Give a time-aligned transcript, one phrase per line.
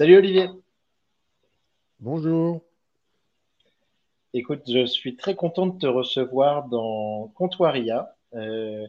[0.00, 0.48] Salut Olivier.
[1.98, 2.62] Bonjour.
[4.32, 8.16] Écoute, je suis très content de te recevoir dans Comptoiria.
[8.32, 8.86] Euh,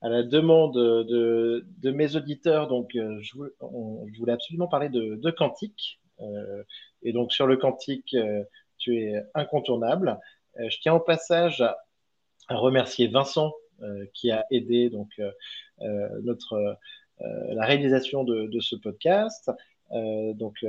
[0.00, 3.36] à la demande de, mes auditeurs, donc euh, je,
[4.18, 6.00] voulais absolument parler de, de quantique.
[6.22, 6.62] Euh,
[7.02, 8.16] et donc sur le quantique,
[8.78, 10.18] tu es incontournable.
[10.56, 11.76] je tiens au passage à,
[12.48, 13.52] remercier Vincent
[14.14, 15.20] qui a aidé donc
[16.22, 16.78] notre
[17.18, 19.50] la réalisation de, de ce podcast.
[19.90, 20.64] Donc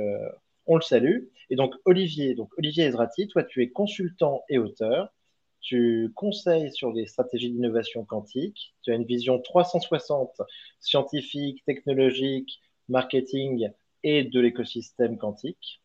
[0.68, 1.24] on le salue.
[1.50, 5.12] Et donc, Olivier, donc Olivier Ezrati, toi, tu es consultant et auteur.
[5.60, 8.74] Tu conseilles sur des stratégies d'innovation quantique.
[8.82, 10.40] Tu as une vision 360
[10.78, 13.70] scientifique, technologique, marketing
[14.04, 15.80] et de l'écosystème quantique.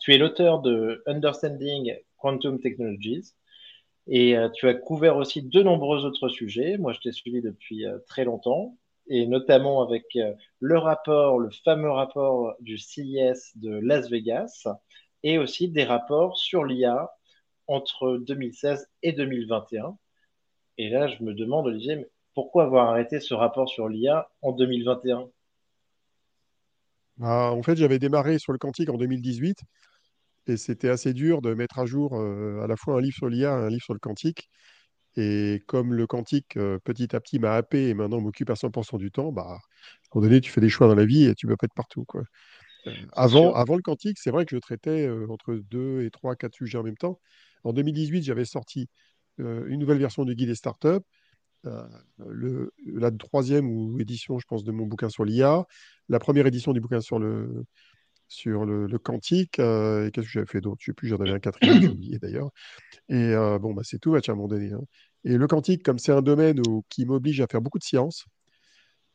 [0.00, 3.34] Tu es l'auteur de Understanding Quantum Technologies.
[4.08, 6.78] Et euh, tu as couvert aussi de nombreux autres sujets.
[6.78, 8.76] Moi, je t'ai suivi depuis euh, très longtemps
[9.08, 14.66] et notamment avec euh, le rapport, le fameux rapport du CIS de Las Vegas,
[15.22, 17.10] et aussi des rapports sur l'IA
[17.66, 19.96] entre 2016 et 2021.
[20.78, 25.28] Et là, je me demande, Olivier, pourquoi avoir arrêté ce rapport sur l'IA en 2021
[27.16, 29.58] bah, En fait, j'avais démarré sur le quantique en 2018
[30.48, 33.28] et c'était assez dur de mettre à jour euh, à la fois un livre sur
[33.28, 34.48] l'IA et un livre sur le quantique.
[35.16, 38.98] Et comme le quantique, euh, petit à petit, m'a happé et maintenant m'occupe à 100%
[38.98, 39.58] du temps, bah, à un
[40.14, 41.74] moment donné, tu fais des choix dans la vie et tu ne peux pas être
[41.74, 42.04] partout.
[42.04, 42.22] Quoi.
[42.86, 46.36] Euh, avant, avant le quantique, c'est vrai que je traitais euh, entre deux et trois,
[46.36, 47.18] quatre sujets en même temps.
[47.64, 48.88] En 2018, j'avais sorti
[49.38, 51.04] une nouvelle version du guide des startups,
[52.16, 55.66] le, la troisième ou édition, je pense, de mon bouquin sur l'IA,
[56.08, 57.66] la première édition du bouquin sur le,
[58.28, 59.58] sur le, quantique.
[59.58, 60.78] et qu'est-ce que j'avais fait d'autre?
[60.80, 62.50] Je ne sais plus, j'en avais un quatrième, j'ai oublié d'ailleurs.
[63.08, 64.72] Et bon, bah, c'est tout, à un moment donné.
[64.72, 64.80] Hein.
[65.24, 68.26] Et le quantique, comme c'est un domaine qui m'oblige à faire beaucoup de sciences,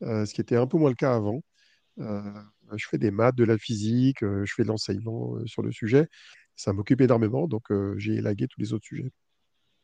[0.03, 1.41] euh, ce qui était un peu moins le cas avant,
[1.99, 2.21] euh,
[2.75, 6.07] je fais des maths, de la physique, euh, je fais de l'enseignement sur le sujet.
[6.57, 9.11] Ça m'occupe énormément, donc j'ai élagué tous les autres sujets.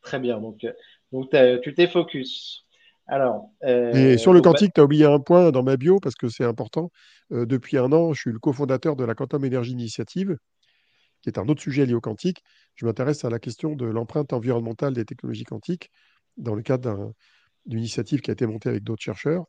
[0.02, 0.64] Très bien, donc,
[1.12, 1.30] donc
[1.62, 2.67] tu t'es focus.
[3.08, 6.28] Alors, Et sur le quantique, tu as oublié un point dans ma bio parce que
[6.28, 6.90] c'est important.
[7.30, 10.36] depuis un an, je suis le cofondateur de la Quantum Energy Initiative,
[11.22, 12.42] qui est un autre sujet lié au quantique.
[12.74, 15.90] Je m'intéresse à la question de l'empreinte environnementale des technologies quantiques
[16.36, 17.12] dans le cadre
[17.66, 19.44] d'une initiative qui a été montée avec d'autres chercheurs,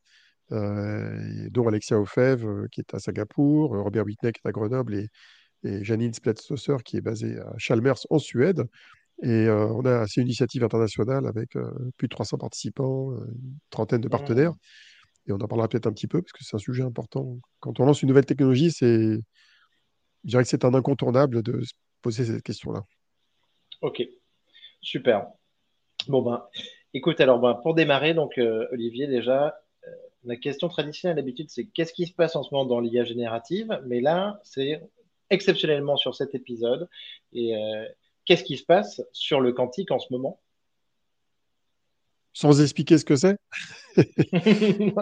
[0.51, 4.51] euh, dont Alexia Ofev, euh, qui est à Singapour, euh, Robert Whitney, qui est à
[4.51, 5.09] Grenoble, et,
[5.83, 8.63] Janine Spletstosser, qui est basée à Chalmers, en Suède.
[9.21, 11.49] Et on a c'est une initiative internationale avec
[11.97, 14.53] plus de 300 participants, une trentaine de partenaires.
[15.27, 17.37] Et on en parlera peut-être un petit peu, parce que c'est un sujet important.
[17.59, 19.19] Quand on lance une nouvelle technologie, c'est,
[20.23, 22.83] je dirais que c'est un incontournable de se poser cette question-là.
[23.81, 24.01] Ok,
[24.81, 25.27] super.
[26.07, 26.43] Bon ben,
[26.93, 29.53] Écoute, alors ben, pour démarrer, donc euh, Olivier, déjà,
[30.23, 33.79] la question traditionnelle d'habitude, c'est qu'est-ce qui se passe en ce moment dans l'IA générative?
[33.85, 34.81] Mais là, c'est
[35.29, 36.89] exceptionnellement sur cet épisode.
[37.33, 37.85] Et euh,
[38.29, 40.39] qu'est-ce qui se passe sur le quantique en ce moment?
[42.31, 43.37] Sans expliquer ce que c'est?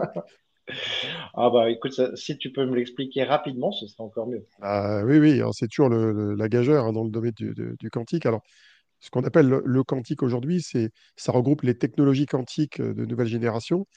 [1.34, 4.46] Ah bah écoute, si tu peux me l'expliquer rapidement, ce serait encore mieux.
[4.62, 8.26] Ah, oui, oui, c'est toujours la gageure hein, dans le domaine du, du quantique.
[8.26, 8.42] Alors,
[9.00, 13.28] ce qu'on appelle le, quantique aujourd'hui, c'est ça regroupe les technologies quantiques euh, de nouvelle
[13.28, 13.88] génération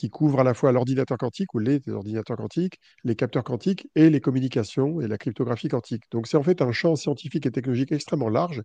[0.00, 4.08] qui couvrent à la fois l'ordinateur quantique ou les ordinateurs quantiques, les capteurs quantiques et
[4.08, 6.04] les communications et la cryptographie quantique.
[6.10, 8.62] Donc c'est en fait un champ scientifique et technologique extrêmement large.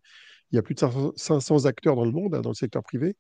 [0.51, 0.79] Il y a plus de
[1.17, 3.17] 500 acteurs dans le monde, hein, dans le secteur privé.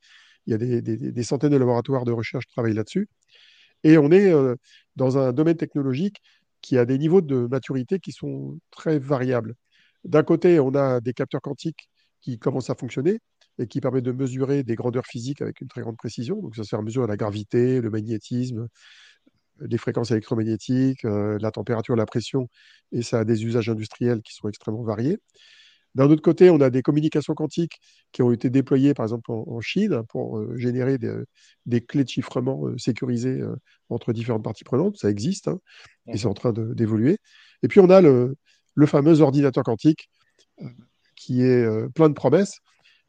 [0.47, 3.09] Il y a des, centaines de laboratoires de recherche qui travaillent là-dessus.
[3.83, 4.55] Et on est euh,
[4.95, 6.21] dans un domaine technologique
[6.61, 9.55] qui a des niveaux de maturité qui sont très variables.
[10.05, 11.89] D'un côté, on a des capteurs quantiques
[12.21, 13.19] qui commence à fonctionner
[13.59, 16.41] et qui permet de mesurer des grandeurs physiques avec une très grande précision.
[16.41, 18.67] Donc, ça sert à mesurer la gravité, le magnétisme,
[19.59, 22.49] les fréquences électromagnétiques, euh, la température, la pression,
[22.91, 25.17] et ça a des usages industriels qui sont extrêmement variés.
[25.95, 27.79] D'un autre côté, on a des communications quantiques
[28.11, 32.67] qui ont été déployées, par exemple, en, Chine pour euh, générer des, clés de chiffrement
[32.67, 33.41] euh, sécurisées
[33.87, 34.97] entre différentes parties prenantes.
[34.97, 35.59] Ça existe, hein,
[36.07, 37.17] et c'est en train d'évoluer.
[37.63, 38.35] Et puis, on a le,
[38.87, 40.09] fameux ordinateur quantique
[41.15, 42.59] qui est euh, plein de promesses,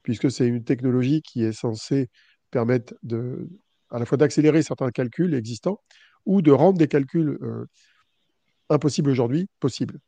[0.07, 2.11] puisque c'est une technologie qui est censée
[2.53, 3.49] permettre de,
[3.91, 5.81] à la fois d'accélérer certains calculs existants
[6.27, 7.67] ou de rendre des calculs euh,
[8.71, 9.99] impossibles aujourd'hui possibles.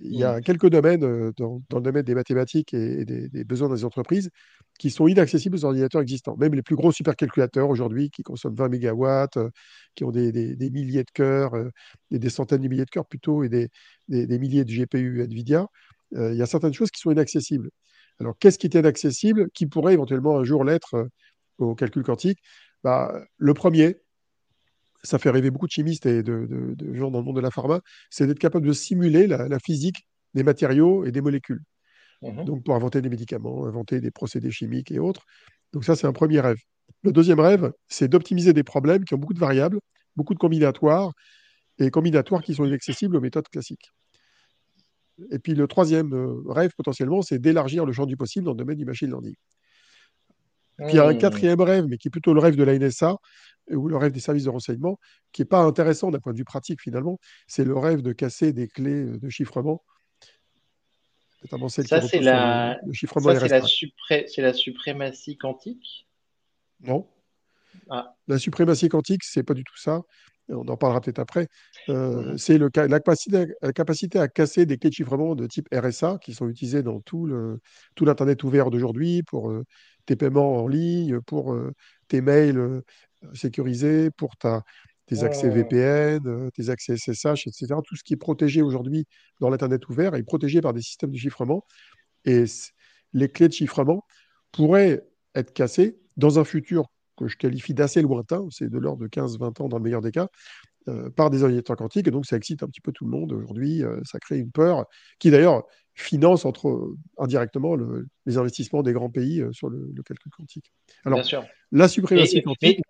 [0.00, 3.84] Il y a quelques domaines euh, dans, le domaine des mathématiques et, des, besoins des
[3.84, 4.30] entreprises
[4.78, 6.36] qui sont inaccessibles aux ordinateurs existants.
[6.36, 9.38] Même les plus gros supercalculateurs aujourd'hui qui consomment 20 mégawatts,
[9.96, 11.56] qui ont des, milliers de cœurs,
[12.12, 13.68] et des centaines de milliers de cœurs plutôt, et des,
[14.38, 15.66] milliers de GPU NVIDIA,
[16.14, 17.70] euh, il y a certaines choses qui sont inaccessibles.
[18.20, 21.08] Alors, qu'est-ce qui est inaccessible, qui pourrait éventuellement un jour l'être euh,
[21.58, 22.38] au calcul quantique?
[22.84, 23.96] Bah, Le premier,
[25.02, 27.80] ça fait rêver beaucoup de chimistes et de, gens dans le monde de la pharma,
[28.10, 31.62] c'est d'être capable de simuler la, physique des matériaux et des molécules.
[32.22, 32.44] Mhm.
[32.44, 35.22] Donc pour inventer des médicaments, inventer des procédés chimiques et autres.
[35.72, 36.58] Donc ça, c'est un premier rêve.
[37.02, 39.80] Le deuxième rêve, c'est d'optimiser des problèmes qui ont beaucoup de variables,
[40.16, 41.12] beaucoup de combinatoires,
[41.78, 43.90] et combinatoires qui sont inaccessibles aux méthodes classiques.
[45.30, 48.56] Et puis le troisième euh, rêve, potentiellement, c'est d'élargir le champ du possible dans le
[48.56, 49.34] domaine du machine learning.
[50.78, 51.18] Puis il y a un mmh.
[51.18, 53.16] quatrième rêve, mais qui est plutôt le rêve de la NSA,
[53.70, 54.98] ou le rêve des services de renseignement,
[55.32, 57.18] qui n'est pas intéressant d'un point de vue pratique finalement.
[57.46, 59.82] C'est le rêve de casser des clés de chiffrement,
[61.42, 62.78] notamment celle ça, c'est la...
[62.86, 66.06] le, chiffrement ça, c'est la, suprématie quantique?
[66.80, 67.06] Non.
[67.88, 68.14] Ah.
[68.26, 70.02] La suprématie quantique, c'est pas du tout ça
[70.50, 71.48] on en parlera peut-être après,
[71.88, 76.18] euh, c'est la capacité, la capacité à casser des clés de chiffrement de type RSA
[76.22, 77.26] qui sont utilisées dans tout
[78.00, 79.64] l'Internet ouvert d'aujourd'hui pour euh,
[80.06, 81.72] tes paiements en ligne, pour euh,
[82.08, 82.82] tes mails
[83.34, 84.62] sécurisés, pour ta,
[85.06, 85.48] tes accès.
[85.48, 87.66] VPN, tes accès SSH, etc.
[87.84, 89.06] Tout ce qui est protégé aujourd'hui
[89.40, 91.64] dans l'Internet ouvert est protégé par des systèmes de chiffrement.
[92.24, 92.44] Et
[93.12, 94.04] les clés de chiffrement
[94.52, 96.86] pourraient être cassées dans un futur
[97.20, 100.10] que je qualifie d'assez lointain, c'est de l'ordre de 15-20 ans dans le meilleur des
[100.10, 100.28] cas,
[100.88, 102.08] euh, par des ordinateurs quantiques.
[102.08, 103.84] Et donc, ça excite un petit peu tout le monde aujourd'hui.
[103.84, 104.86] Euh, ça crée une peur
[105.18, 105.64] qui, d'ailleurs,
[105.94, 107.76] finance entre, indirectement
[108.24, 110.72] les investissements des grands pays euh, sur le, calcul quantique.
[111.04, 111.20] Alors,
[111.72, 112.80] la suprématie quantique,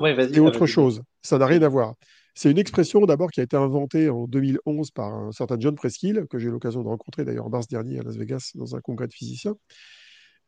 [0.00, 1.02] c'est autre chose.
[1.22, 1.94] Ça n'a rien à voir.
[2.34, 6.26] C'est une expression d'abord qui a été inventée en 2011 par un certain John Preskill,
[6.30, 8.80] que j'ai eu l'occasion de rencontrer d'ailleurs en mars dernier à Las Vegas dans un
[8.80, 9.54] congrès de physiciens.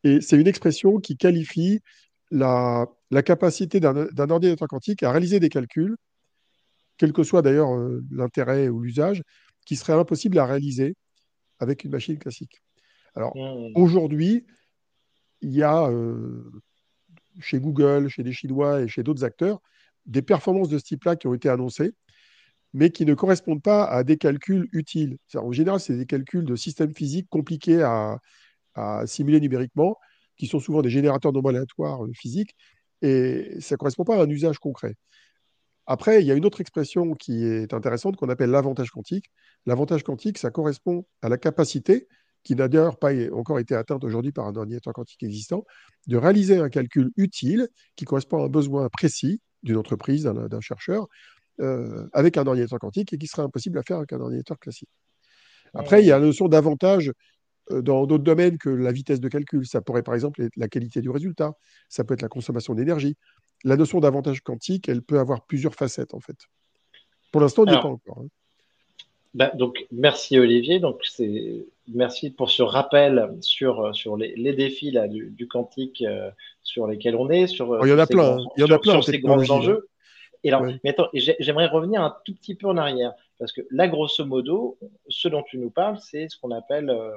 [0.04, 1.80] Et c'est une expression qui qualifie
[2.34, 5.96] la, capacité d'un ordinateur quantique à réaliser des calculs,
[6.96, 9.22] quel que soit d'ailleurs euh, l'intérêt ou l'usage,
[9.64, 10.96] qui serait impossible à réaliser
[11.58, 12.60] avec une machine classique.
[13.14, 13.72] Alors mmh.
[13.76, 14.44] aujourd'hui,
[15.40, 16.50] il y a euh,
[17.40, 19.60] chez Google, chez les Chinois et chez d'autres acteurs
[20.06, 21.92] des performances de ce type-là qui ont été annoncées,
[22.74, 25.16] mais qui ne correspondent pas à des calculs utiles.
[25.34, 29.96] En général, c'est des calculs de systèmes physiques compliqués à simuler numériquement
[30.36, 32.54] qui sont souvent des générateurs nombres aléatoires euh, physiques,
[33.02, 34.94] et ça ne correspond pas à un usage concret.
[35.86, 39.30] Après, il y a une autre expression qui est intéressante qu'on appelle l'avantage quantique.
[39.66, 42.08] L'avantage quantique, ça correspond à la capacité,
[42.42, 45.64] qui n'a d'ailleurs pas encore été atteinte aujourd'hui par un ordinateur quantique existant,
[46.06, 51.08] de réaliser un calcul utile qui correspond à un besoin précis d'une entreprise, d'un chercheur,
[51.60, 54.90] euh, avec un ordinateur quantique et qui serait impossible à faire avec un ordinateur classique.
[55.72, 57.12] Après, il y a la notion d'avantage
[57.70, 59.66] dans d'autres domaines que la vitesse de calcul.
[59.66, 61.52] Ça pourrait par exemple être la qualité du résultat,
[61.88, 63.16] ça peut être la consommation d'énergie.
[63.64, 66.36] La notion d'avantage quantique, elle peut avoir plusieurs facettes en fait.
[67.32, 68.18] Pour l'instant, on n'y est pas encore.
[68.18, 68.28] Hein.
[69.34, 70.78] Bah, donc, merci Olivier.
[70.78, 71.02] Donc,
[71.88, 76.30] merci pour ce rappel sur, sur les, les défis là, du, du quantique euh,
[76.62, 77.48] sur lesquels on est.
[77.48, 78.38] Sur, oh, il y en a plein.
[78.38, 78.44] Hein.
[78.56, 78.92] il y en a plein.
[78.92, 79.88] Sur ces grands enjeux.
[80.44, 83.88] Et alors, mais attends, j'aimerais revenir un tout petit peu en arrière parce que là,
[83.88, 84.78] grosso modo,
[85.08, 87.16] ce dont tu nous parles, c'est ce qu'on appelle euh,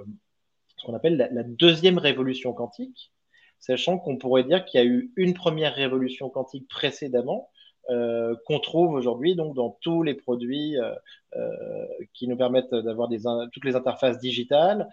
[0.77, 3.11] ce qu'on appelle la, deuxième révolution quantique,
[3.59, 7.49] sachant qu'on pourrait dire qu'il y a eu une première révolution quantique précédemment,
[7.89, 10.93] euh, qu'on trouve aujourd'hui donc dans tous les produits euh,
[11.37, 13.09] euh, qui nous permettent d'avoir
[13.53, 14.87] toutes les interfaces digitales,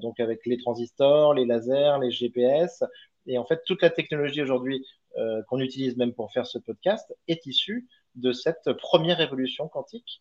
[0.00, 2.82] donc avec les transistors, les lasers, les GPS,
[3.26, 4.84] et en fait toute la technologie aujourd'hui
[5.46, 7.86] qu'on utilise même pour faire ce podcast est issue
[8.16, 10.20] de cette première révolution quantique.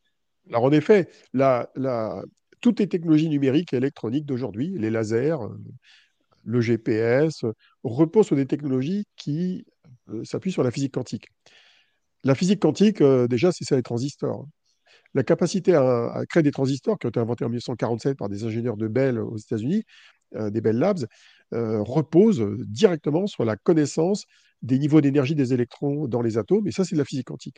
[0.49, 2.21] Alors en effet, la, la,
[2.61, 5.49] toutes les technologies numériques et électroniques d'aujourd'hui, les lasers, euh,
[6.43, 7.53] le GPS, euh,
[7.83, 9.65] reposent sur des technologies qui
[10.09, 11.29] euh, s'appuient sur la physique quantique.
[12.23, 14.45] La physique quantique, déjà, c'est ça les transistors.
[15.15, 18.77] La capacité à, créer des transistors, qui ont été inventés en 1947 par des ingénieurs
[18.77, 19.83] de Bell aux États-Unis,
[20.35, 21.07] des Bell Labs,
[21.51, 24.25] repose directement sur la connaissance
[24.61, 27.57] des niveaux d'énergie des électrons dans les atomes, et ça, c'est de la physique quantique.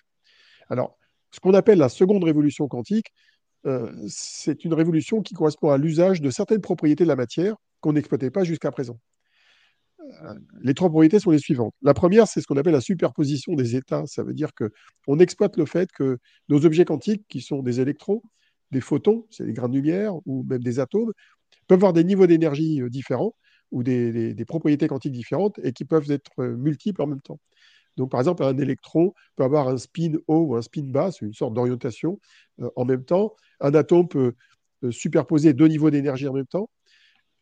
[0.70, 0.98] Alors,
[1.32, 3.12] ce qu'on appelle la seconde révolution quantique,
[3.66, 7.94] euh, c'est une révolution qui correspond à l'usage de certaines propriétés de la matière qu'on
[7.94, 9.00] n'exploitait pas jusqu'à présent.
[10.00, 11.74] Euh, les trois propriétés sont les suivantes.
[11.82, 14.06] La première, c'est ce qu'on appelle la superposition des états.
[14.06, 16.18] Ça veut dire qu'on exploite le fait que
[16.50, 18.22] nos objets quantiques, qui sont des électrons,
[18.72, 21.14] des photons, c'est des grains de lumière, ou même des atomes,
[21.68, 23.36] peuvent avoir des niveaux d'énergie euh, différents
[23.72, 27.40] ou des, propriétés quantiques différentes et qui peuvent être multiples en même temps.
[27.98, 31.26] Donc, par exemple, un électron peut avoir un spin haut ou un spin bas, c'est
[31.26, 32.20] une sorte d'orientation
[32.62, 33.36] euh, en même temps.
[33.60, 34.34] Un atome peut
[34.84, 36.70] euh, superposer deux niveaux d'énergie en même temps.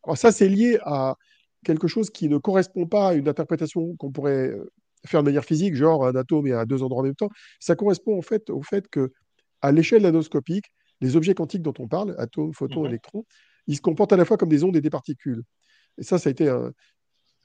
[0.04, 1.16] Alors, ça, c'est lié à
[1.64, 4.72] quelque chose qui ne correspond pas à une interprétation qu'on pourrait euh,
[5.06, 7.30] faire de manière physique, genre un atome est à deux endroits en même temps.
[7.60, 9.12] Ça correspond en fait au fait que,
[9.62, 10.66] à l'échelle nanoscopique,
[11.02, 13.26] les objets quantiques dont on parle, atomes, photons, électrons,
[13.68, 15.44] ils se comportent à la fois comme des ondes et des particules.
[15.98, 16.72] Et ça, ça a été un,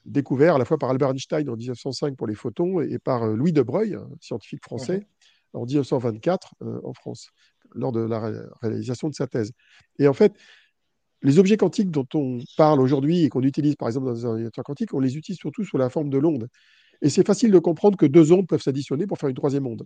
[0.07, 3.37] découvert à la fois par Albert Einstein en 1905 pour les photons et par euh,
[3.37, 5.07] Louis de Broglie, un scientifique français,
[5.53, 7.31] en 1924 en France,
[7.75, 9.53] lors de la réalisation de sa thèse.
[9.99, 10.35] Et en fait,
[11.23, 14.65] les objets quantiques dont on parle aujourd'hui et qu'on utilise par exemple dans les ordinateurs
[14.65, 16.49] quantiques, on les utilise surtout sous la forme de l'onde.
[17.03, 19.85] Et c'est facile de comprendre que deux ondes peuvent s'additionner pour faire une troisième onde.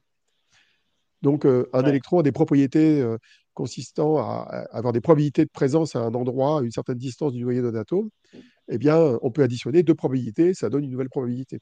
[1.22, 3.18] Donc, euh, un électron a des propriétés euh,
[3.54, 7.42] consistant à, avoir des probabilités de présence à un endroit, à une certaine distance du
[7.42, 8.10] noyau d'un atome.
[8.68, 11.60] Eh bien, on peut additionner deux probabilités, ça donne une nouvelle probabilité.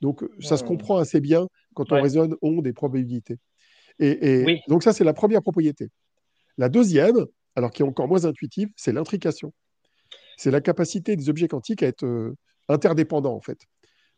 [0.00, 3.38] Donc, ça se comprend assez bien quand on raisonne ondes et probabilités.
[3.98, 5.88] Et, donc, ça, c'est la première propriété.
[6.58, 9.52] La deuxième, alors qui est encore moins intuitive, c'est l'intrication.
[10.36, 12.36] C'est la capacité des objets quantiques à être euh,
[12.68, 13.58] interdépendants, en fait.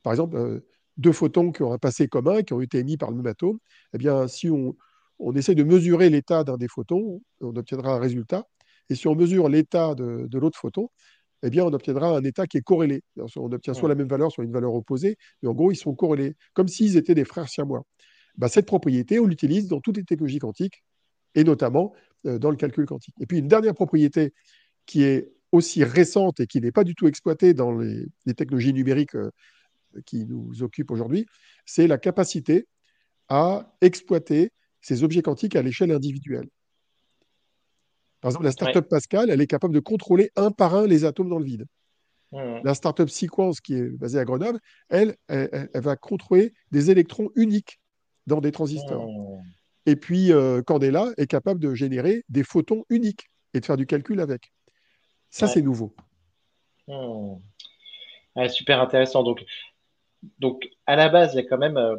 [0.02, 0.62] Par exemple,
[0.98, 3.58] deux photons qui ont un passé commun, qui ont été émis par le même atome,
[3.94, 4.74] eh bien, si on,
[5.34, 8.44] essaie de mesurer l'état d'un des photons, on obtiendra un résultat.
[8.90, 10.88] Et si on mesure l'état de, l'autre photon,
[11.42, 13.02] eh bien, on obtiendra un état qui est corrélé.
[13.36, 15.94] On obtient soit la même valeur, soit une valeur opposée, mais en gros, ils sont
[15.94, 17.84] corrélés, comme s'ils étaient des frères siamois.
[18.36, 20.84] Bah, cette propriété, on l'utilise dans toutes les technologies quantiques,
[21.34, 21.92] et notamment
[22.26, 23.14] euh, dans le calcul quantique.
[23.20, 24.32] Et puis, une dernière propriété
[24.86, 28.72] qui est aussi récente et qui n'est pas du tout exploitée dans les, les technologies
[28.72, 29.30] numériques euh,
[30.06, 31.26] qui nous occupe aujourd'hui,
[31.66, 32.66] c'est la capacité
[33.28, 36.48] à exploiter ces objets quantiques à l'échelle individuelle.
[38.20, 41.28] Par exemple, la startup Pascal, elle est capable de contrôler un par un les atomes
[41.28, 41.66] dans le vide.
[42.32, 42.60] Mmh.
[42.64, 47.80] La startup Sequence, qui est basée à Grenoble, elle, elle, va contrôler des électrons uniques
[48.26, 49.06] dans des transistors.
[49.06, 49.42] Mmh.
[49.86, 53.86] Et puis, euh, Candela est capable de générer des photons uniques et de faire du
[53.86, 54.52] calcul avec.
[55.30, 55.94] Ça, c'est nouveau.
[56.88, 58.48] Mmh.
[58.48, 59.22] super intéressant.
[59.22, 59.44] Donc,
[60.38, 61.96] donc, à la base, il y a quand même euh,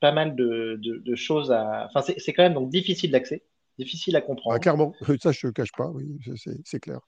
[0.00, 1.86] pas mal de, choses à.
[1.86, 3.42] Enfin, c'est quand même donc difficile d'accès,
[3.78, 4.54] difficile à comprendre.
[4.54, 6.18] Ah, clairement, ça, je ne cache pas, oui,
[6.64, 7.00] c'est clair.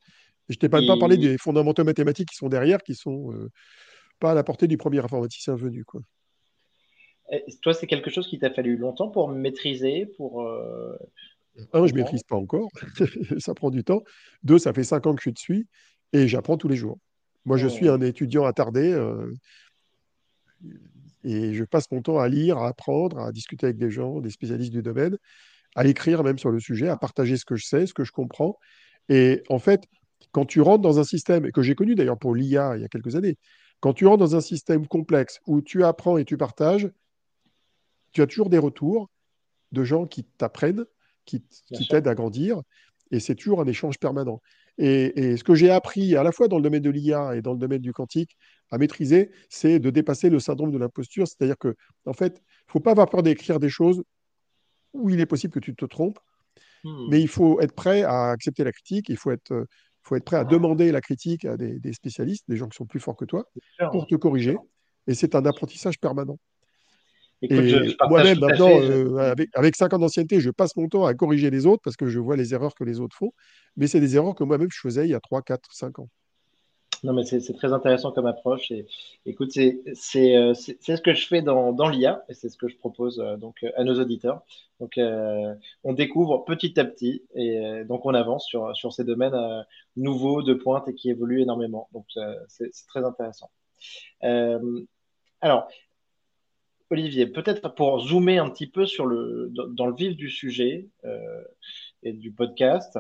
[0.49, 3.51] je t'ai pas, pas parlé des fondamentaux mathématiques qui sont derrière, qui sont euh,
[4.21, 5.85] pas à la portée du premier informaticien venu.
[5.85, 6.01] Quoi.
[7.63, 10.43] toi, c'est quelque chose qui t'a fallu longtemps pour maîtriser, pour.
[10.43, 10.97] Euh,
[11.73, 12.69] un, je ne maîtrise pas encore,
[13.39, 14.03] ça prend du temps.
[14.43, 15.69] Deux, ça fait cinq ans que je suis dessus
[16.13, 16.99] et j'apprends tous les jours.
[17.45, 18.93] Moi, je suis un étudiant attardé.
[21.25, 24.30] Et je passe mon temps à lire, à apprendre, à discuter avec des gens, des
[24.30, 25.16] spécialistes du domaine,
[25.75, 28.12] à écrire même sur le sujet, à partager ce que je sais, ce que je
[28.12, 28.59] comprends.
[29.09, 29.85] Et en fait,
[30.33, 32.85] quand tu rentres dans un système, et que j'ai connu d'ailleurs pour l'IA il y
[32.85, 33.37] a quelques années,
[33.80, 36.90] quand tu rentres dans un système complexe où tu apprends et tu partages,
[38.12, 39.11] tu as toujours des retours
[39.73, 40.85] de gens qui t'apprennent,
[41.25, 41.44] qui,
[41.75, 42.62] qui t'aident à grandir,
[43.11, 44.40] et c'est toujours un échange permanent.
[44.78, 47.52] Et, ce que j'ai appris à la fois dans le domaine de l'IA et dans
[47.52, 48.37] le domaine du quantique
[48.71, 51.28] à maîtriser, c'est de dépasser le syndrome de l'imposture.
[51.28, 51.76] C'est-à-dire que,
[52.07, 54.02] en fait, il ne faut pas avoir peur d'écrire des choses
[54.93, 56.19] où il est possible que tu te trompes,
[56.85, 57.09] hmm.
[57.11, 59.66] mais il faut être prêt à accepter la critique, il faut être,
[60.02, 62.87] faut être prêt à demander la critique à des, des, spécialistes, des gens qui sont
[62.87, 63.45] plus forts que toi,
[63.93, 64.57] pour te corriger.
[65.07, 66.38] Et c'est un apprentissage permanent
[68.09, 71.67] moi-même, maintenant, euh, avec, avec 5 ans d'ancienneté, je passe mon temps à corriger les
[71.67, 73.33] autres parce que je vois les erreurs que les autres font.
[73.77, 76.09] Mais c'est des erreurs que moi-même je faisais il y a 3, 4, 5 ans.
[77.03, 78.71] Non, mais c'est très intéressant comme approche.
[78.71, 78.87] Et,
[79.27, 82.79] écoute, c'est euh, ce que je fais dans, dans l'IA et c'est ce que je
[82.79, 84.43] propose euh, donc, à nos auditeurs.
[84.81, 89.37] Donc, on découvre petit à petit et donc on avance sur, sur ces domaines
[89.97, 91.89] nouveaux de pointe et qui évoluent énormément.
[91.93, 92.07] Donc,
[92.49, 93.51] c'est très intéressant.
[95.41, 95.69] alors,
[96.95, 101.45] Olivier, peut-être pour zoomer un petit peu sur le, dans le vif du sujet euh,
[102.03, 102.99] et du podcast.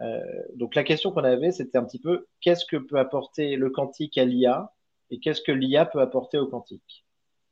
[0.00, 0.20] Euh,
[0.54, 4.18] donc la question qu'on avait, c'était un petit peu qu'est-ce que peut apporter le quantique
[4.18, 4.72] à l'IA
[5.10, 7.04] et qu'est-ce que l'IA peut apporter au quantique?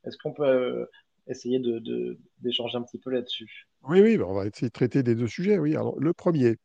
[0.05, 0.87] Est-ce qu'on peut euh,
[1.27, 3.67] essayer d'échanger de, un petit peu là-dessus?
[3.89, 5.59] Oui, oui, on va essayer de traiter des deux sujets.
[5.59, 6.57] Oui, alors le premier,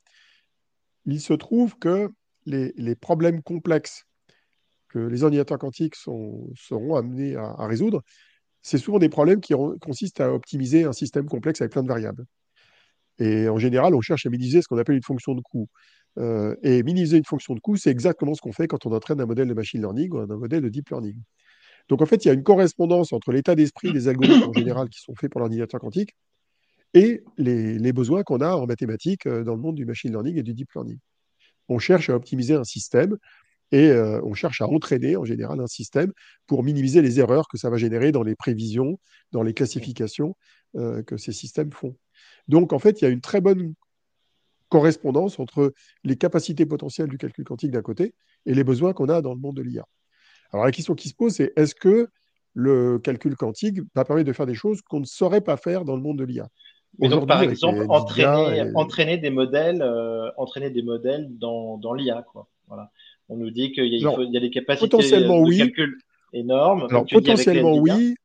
[1.06, 2.10] il se trouve que
[2.46, 4.06] les, problèmes complexes
[4.90, 8.04] que les ordinateurs quantiques seront amenés à résoudre,
[8.68, 12.26] c'est souvent des problèmes qui consistent à optimiser un système complexe avec plein de variables.
[13.18, 15.70] Et en général, on cherche à minimiser ce qu'on appelle une fonction de coût.
[16.18, 19.22] Euh, et minimiser une fonction de coût, c'est exactement ce qu'on fait quand on entraîne
[19.22, 21.16] un modèle de machine learning ou un modèle de deep learning.
[21.88, 24.90] Donc en fait, il y a une correspondance entre l'état d'esprit des algorithmes en général
[24.90, 26.18] qui sont faits pour l'ordinateur quantique
[26.94, 30.44] et les, besoins qu'on a en mathématiques euh, dans le monde du machine learning et
[30.44, 31.00] du deep learning.
[31.70, 33.18] On cherche à optimiser un système
[33.72, 36.12] et euh, on cherche à entraîner en général un système
[36.46, 39.00] pour minimiser les erreurs que ça va générer dans les prévisions,
[39.32, 40.36] dans les classifications
[40.76, 41.96] euh, que ces systèmes font.
[42.48, 43.74] Donc en fait, il y a une très bonne
[44.70, 49.22] correspondance entre les capacités potentielles du calcul quantique d'un côté et les besoins qu'on a
[49.22, 49.86] dans le monde de l'IA.
[50.52, 52.08] Alors la question qui se pose, c'est est-ce que
[52.54, 55.96] le calcul quantique va permettre de faire des choses qu'on ne saurait pas faire dans
[55.96, 56.50] le monde de l'IA
[57.00, 62.48] donc, par exemple, entraîner, des modèles, euh, entraîner des modèles dans, dans l'IA, quoi.
[62.68, 62.92] Voilà.
[63.30, 65.98] On nous dit qu'il y, a des capacités de calcul
[66.34, 66.88] énormes.
[66.90, 68.16] Alors, potentiellement oui,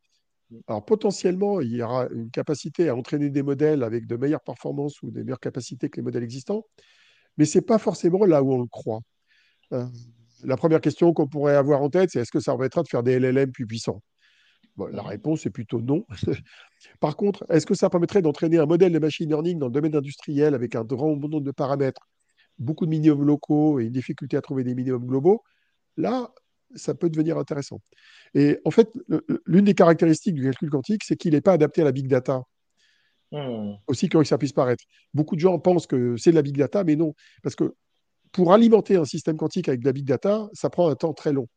[0.68, 5.02] Alors potentiellement, il y aura une capacité à entraîner des modèles avec de meilleures performances
[5.02, 6.64] ou des meilleures capacités que les modèles existants,
[7.36, 9.00] mais ce n'est pas forcément là où on le croit.
[9.72, 9.86] Euh,
[10.44, 13.02] la première question qu'on pourrait avoir en tête, c'est est-ce que ça permettra de faire
[13.02, 14.02] des LLM plus puissants?
[14.90, 16.04] La réponse est plutôt non.
[17.00, 19.94] Par contre, est-ce que ça permettrait d'entraîner un modèle de machine learning dans le domaine
[19.94, 22.08] industriel avec un grand nombre de paramètres,
[22.58, 25.42] beaucoup de minimums locaux et une difficulté à trouver des minimums globaux
[25.96, 26.32] Là,
[26.74, 27.80] ça peut devenir intéressant.
[28.34, 28.88] Et en fait,
[29.46, 32.42] l'une des caractéristiques du calcul quantique, c'est qu'il n'est pas adapté à la big data.
[33.30, 33.74] Hmm.
[33.86, 34.84] Aussi que ça puisse paraître.
[35.14, 37.14] Beaucoup de gens pensent que c'est de la big data, mais non.
[37.42, 37.74] Parce que
[38.30, 41.32] pour alimenter un système quantique avec de la big data, ça prend un temps très
[41.32, 41.48] long.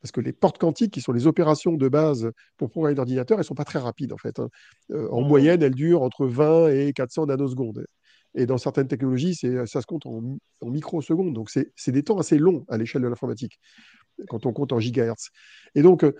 [0.00, 3.42] Parce que les portes quantiques, qui sont les opérations de base pour programmer l'ordinateur, elles
[3.42, 4.40] ne sont pas très rapides en fait.
[4.40, 4.48] Hein.
[4.90, 7.84] Euh, en moyenne, elles durent entre 20 et 400 nanosecondes.
[8.34, 10.22] Et dans certaines technologies, ça se compte en,
[10.62, 11.34] microsecondes.
[11.34, 13.58] Donc, c'est des temps assez longs à l'échelle de l'informatique,
[14.28, 15.30] quand on compte en gigahertz.
[15.74, 16.12] Et donc, euh,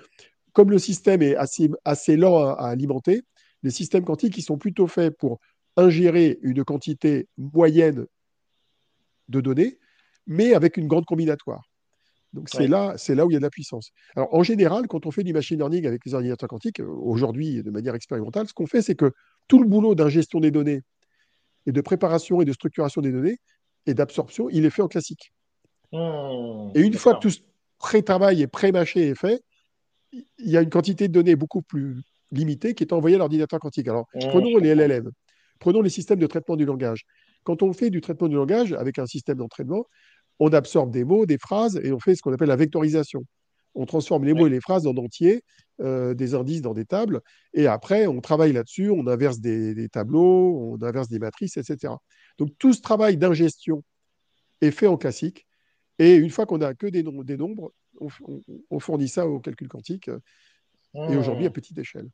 [0.52, 3.22] comme le système est assez, assez lent à, à, alimenter,
[3.62, 5.40] les systèmes quantiques, ils sont plutôt faits pour
[5.76, 8.06] ingérer une quantité moyenne
[9.28, 9.78] de données,
[10.26, 11.62] mais avec une grande combinatoire.
[12.32, 13.90] Donc c'est là, c'est là où il y a de la puissance.
[14.16, 17.62] Alors en général, quand on fait du machine learning avec les ordinateurs quantiques, euh, aujourd'hui
[17.62, 19.12] de manière expérimentale, ce qu'on fait, c'est que
[19.48, 20.82] tout le boulot d'ingestion des données
[21.66, 23.38] et de préparation et de structuration des données
[23.86, 25.32] et d'absorption, il est fait en classique.
[25.92, 27.40] Mmh, et une fois que tout ce
[27.78, 29.42] pré-travail et pré-mâché est fait,
[30.12, 33.60] il y a une quantité de données beaucoup plus limitée qui est envoyée à l'ordinateur
[33.60, 33.88] quantique.
[33.88, 35.10] Alors, mmh, prenons les LLM,
[35.58, 37.04] prenons les systèmes de traitement du langage.
[37.44, 39.86] Quand on fait du traitement du langage avec un système d'entraînement,
[40.38, 43.24] on absorbe des mots, des phrases, et on fait ce qu'on appelle la vectorisation.
[43.74, 45.42] On transforme les mots et les phrases en entiers,
[45.80, 47.20] euh, des indices dans des tables,
[47.54, 51.94] et après, on travaille là-dessus, on inverse des, tableaux, on inverse des matrices, etc.
[52.38, 53.82] Donc tout ce travail d'ingestion
[54.60, 55.46] est fait en classique,
[55.98, 57.72] et une fois qu'on n'a que des, nombres,
[58.70, 60.08] on, fournit ça au calcul quantique,
[60.94, 61.52] et aujourd'hui à mmh.
[61.52, 62.08] petite échelle.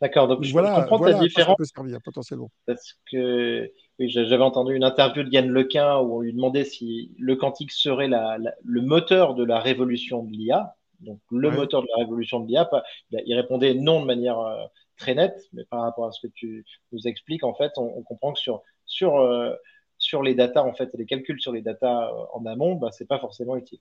[0.00, 1.56] D'accord, donc je comprends ta différence.
[1.56, 2.50] peut servir, potentiellement.
[2.66, 7.12] Parce que oui, j'avais entendu une interview de Yann Lequin où on lui demandait si
[7.18, 10.74] le quantique serait le moteur de la révolution de l'IA.
[11.00, 12.68] Donc le moteur de la révolution de l'IA,
[13.10, 14.64] il répondait non de manière euh,
[14.96, 18.32] très nette, mais par rapport à ce que tu nous expliques, en fait, on, comprend
[18.32, 19.54] que sur, sur, euh,
[19.98, 23.06] sur les datas, en fait, les calculs sur les datas euh, en amont, bah, c'est
[23.06, 23.80] pas forcément utile.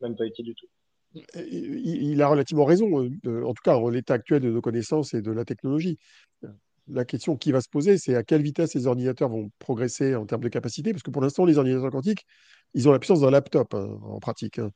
[0.00, 0.66] Même pas utile du tout
[1.34, 5.22] il a relativement raison, euh, en tout cas en l'état actuel de nos connaissances et
[5.22, 5.98] de la technologie.
[6.88, 10.26] La question qui va se poser, c'est à quelle vitesse les ordinateurs vont progresser en
[10.26, 12.26] termes de capacité, parce que pour l'instant, les ordinateurs quantiques,
[12.74, 14.58] ils ont la puissance d'un laptop hein, en pratique.
[14.58, 14.70] Hein.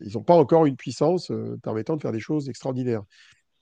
[0.00, 3.02] Ils n'ont pas encore une puissance euh, permettant de faire des choses extraordinaires.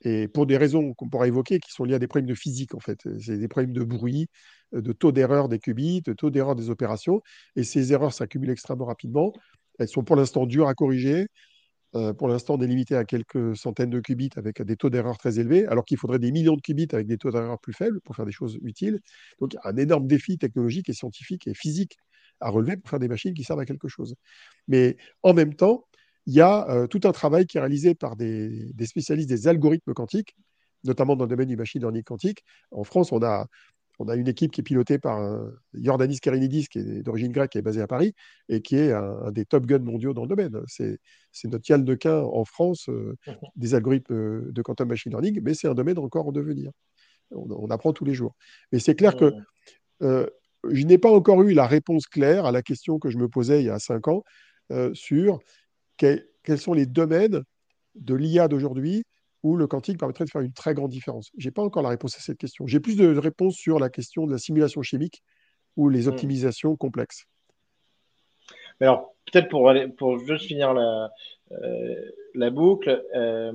[0.03, 2.75] Et pour des raisons qu'on pourra évoquer, qui sont liées à des problèmes de physique,
[2.75, 3.01] en fait.
[3.19, 4.29] C'est des problèmes de bruit,
[4.73, 7.21] de taux d'erreur des qubits, de taux d'erreur des opérations.
[7.57, 9.33] Et ces erreurs s'accumulent extrêmement rapidement.
[9.79, 11.27] Elles sont pour l'instant dures à corriger.
[11.93, 15.39] Pour l'instant, on est limité à quelques centaines de qubits avec des taux d'erreur très
[15.39, 18.15] élevés, alors qu'il faudrait des millions de qubits avec des taux d'erreur plus faibles pour
[18.15, 19.01] faire des choses utiles.
[19.41, 21.97] Donc, il y a un énorme défi technologique et scientifique et physique
[22.41, 24.15] à relever pour faire des machines qui servent à quelque chose.
[24.69, 25.85] Mais en même temps,
[26.27, 29.95] il y a tout un travail qui est réalisé par des, des, spécialistes des algorithmes
[29.95, 30.37] quantiques,
[30.85, 32.45] notamment dans le domaine du machine learning quantique.
[32.71, 33.47] En France, on a
[33.99, 35.21] on a une équipe qui est pilotée par
[35.75, 38.15] Jordanis Karinidis, qui est d'origine grecque, qui est basé à Paris,
[38.49, 40.61] et qui est un, des top guns mondiaux dans le domaine.
[40.67, 40.99] C'est
[41.45, 43.35] notre Yann Dequin en France euh, mhm.
[43.57, 46.71] des algorithmes de quantum machine learning, mais c'est un domaine encore en devenir.
[47.31, 48.35] On, apprend tous les jours.
[48.73, 49.33] Mais c'est clair que
[50.03, 50.27] euh,
[50.71, 53.61] je n'ai pas encore eu la réponse claire à la question que je me posais
[53.61, 54.25] il y a cinq ans
[54.71, 55.39] euh, sur
[55.99, 56.25] quels
[56.57, 57.43] sont les domaines
[57.97, 59.05] de l'IA d'aujourd'hui
[59.43, 61.91] où le quantique permettrait de faire une très grande différence Je n'ai pas encore la
[61.91, 62.67] réponse à cette question.
[62.67, 65.23] J'ai plus de réponses sur la question de la simulation chimique
[65.77, 66.09] ou les hmm.
[66.09, 67.27] optimisations complexes.
[68.81, 71.11] alors, peut-être pour, pour juste finir la,
[71.53, 71.95] euh,
[72.35, 73.53] la boucle, euh,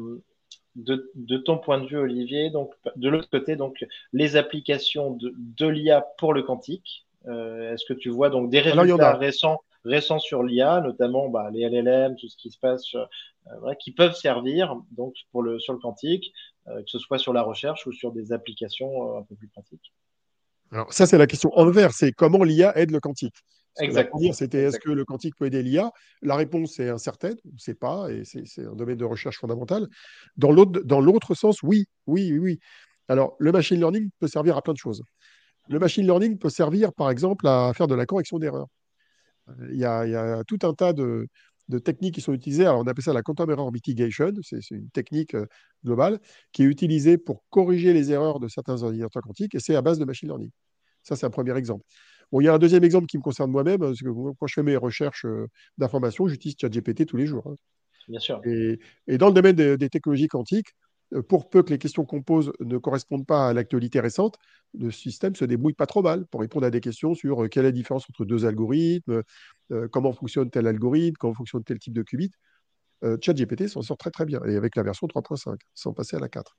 [0.76, 5.68] de, ton point de vue, Olivier, donc de l'autre côté, donc les applications de, de
[5.68, 10.44] l'IA pour le quantique, euh, est-ce que tu vois donc des résultats récents récents sur
[10.44, 15.14] l'IA, notamment bah, les LLM, tout ce qui se passe, euh, qui peuvent servir donc
[15.32, 16.34] pour le, sur le quantique,
[16.68, 19.48] euh, que ce soit sur la recherche ou sur des applications euh, un peu plus
[19.48, 19.94] pratiques.
[20.72, 23.36] Alors ça, c'est la question envers, c'est comment l'IA aide le quantique?
[23.80, 24.34] Exactement.
[24.34, 25.92] C'était est-ce que le quantique peut aider l'IA
[26.22, 29.88] La réponse est incertaine, on ne sait pas, et c'est un domaine de recherche fondamental.
[30.38, 32.60] Dans l'autre sens, oui, oui, oui, oui.
[33.08, 35.04] Alors, le machine learning peut servir à plein de choses.
[35.70, 38.68] Le machine learning peut servir, par exemple, à faire de la correction d'erreurs.
[39.72, 41.28] Il, y a tout un tas de,
[41.84, 42.66] techniques qui sont utilisées.
[42.66, 44.32] Alors, on appelle ça la quantum error mitigation.
[44.42, 45.46] C'est une technique euh,
[45.84, 46.20] globale
[46.52, 50.00] qui est utilisée pour corriger les erreurs de certains ordinateurs quantiques et c'est à base
[50.00, 50.52] de machine learning.
[51.02, 51.84] Ça, c'est un premier exemple.
[52.32, 54.54] Bon, il y a un deuxième exemple qui me concerne moi-même, parce que quand je
[54.54, 57.46] fais mes recherches euh, d'informations, j'utilise ChatGPT tous les jours.
[57.48, 57.56] Hein.
[58.08, 58.42] Bien sûr.
[58.46, 58.80] Et,
[59.18, 60.74] dans le domaine des, technologies quantiques,
[61.22, 64.38] pour peu que les questions qu'on pose ne correspondent pas à l'actualité récente,
[64.78, 67.70] le système se débrouille pas trop mal pour répondre à des questions sur quelle est
[67.70, 69.22] la différence entre deux algorithmes,
[69.92, 72.32] comment fonctionne tel algorithme, comment fonctionne tel type de qubit.
[73.22, 76.30] ChatGPT s'en sort très très bien, et avec la version 3.5, sans passer à la
[76.30, 76.56] 4.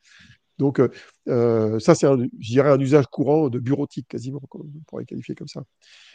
[0.58, 0.80] Donc,
[1.26, 5.64] ça, c'est, un usage courant de bureautique, quasiment, on pourrait qualifier comme ça.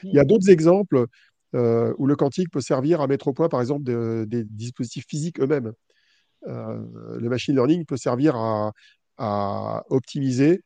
[0.03, 1.07] Il y a d'autres exemples
[1.55, 3.83] euh, où le quantique peut servir à mettre au point, par exemple,
[4.27, 5.73] des dispositifs physiques eux-mêmes.
[6.47, 10.61] Euh, le machine learning peut servir à, optimiser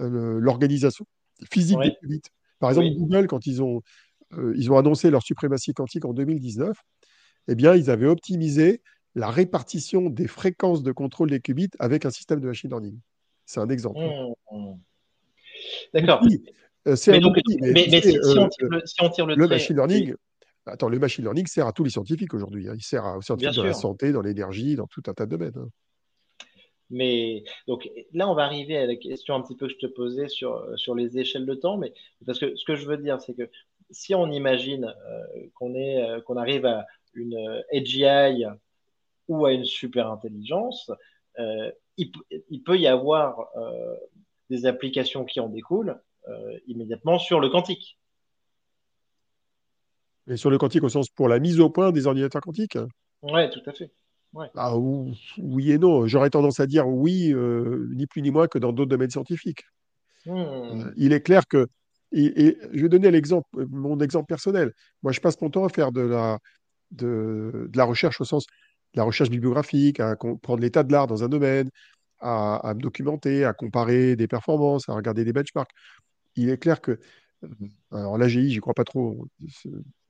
[0.00, 1.06] euh, l'organisation
[1.50, 2.22] physique des qubits.
[2.58, 3.82] Par exemple, Google, quand ils ont,
[4.54, 6.76] ils ont annoncé leur suprématie quantique en 2019,
[7.48, 8.82] eh bien, ils avaient optimisé
[9.14, 12.98] la répartition des fréquences de contrôle des qubits avec un système de machine learning.
[13.46, 13.98] C'est un exemple.
[13.98, 14.74] Mmh.
[15.94, 16.20] D'accord.
[16.86, 20.14] Euh, mais, donc, mais, si, on tire le, si, on tire le, le machine learning,
[20.66, 22.68] attends, le machine learning sert à tous les scientifiques aujourd'hui.
[22.68, 22.74] Hein.
[22.76, 25.56] Il sert aux scientifiques dans la santé, dans l'énergie, dans tout un tas de domaines.
[25.56, 25.68] Hein.
[26.88, 29.86] Mais donc là, on va arriver à la question un petit peu que je te
[29.86, 31.78] posais sur, sur les échelles de temps.
[31.78, 31.92] Mais
[32.24, 33.50] parce que ce que je veux dire, c'est que
[33.90, 37.36] si on imagine euh, qu'on euh, qu'on arrive à une
[37.72, 38.44] AGI
[39.28, 40.90] ou à une super intelligence,
[41.96, 42.12] il,
[42.50, 43.48] il, peut y avoir
[44.50, 45.98] des applications qui en découlent
[46.28, 47.98] euh, immédiatement sur le quantique.
[50.28, 52.78] Et sur le quantique au sens pour la mise au point des ordinateurs quantiques
[53.22, 53.90] Oui, tout à fait.
[54.54, 56.06] Ah, oui et non.
[56.06, 59.64] J'aurais tendance à dire oui, euh, ni plus ni moins que dans d'autres domaines scientifiques.
[60.26, 60.36] Hmm.
[60.36, 61.68] Euh, il est clair que,
[62.12, 64.72] et, je vais donner l'exemple, mon exemple personnel.
[65.02, 66.38] Moi, je passe mon temps à faire de la,
[66.90, 71.24] de, la recherche au sens de la recherche bibliographique, à comprendre l'état de l'art dans
[71.24, 71.70] un domaine,
[72.18, 75.72] à, à, me documenter, à comparer des performances, à regarder des benchmarks
[76.36, 77.00] il est clair que,
[77.92, 79.26] alors l'AGI, j'y crois pas trop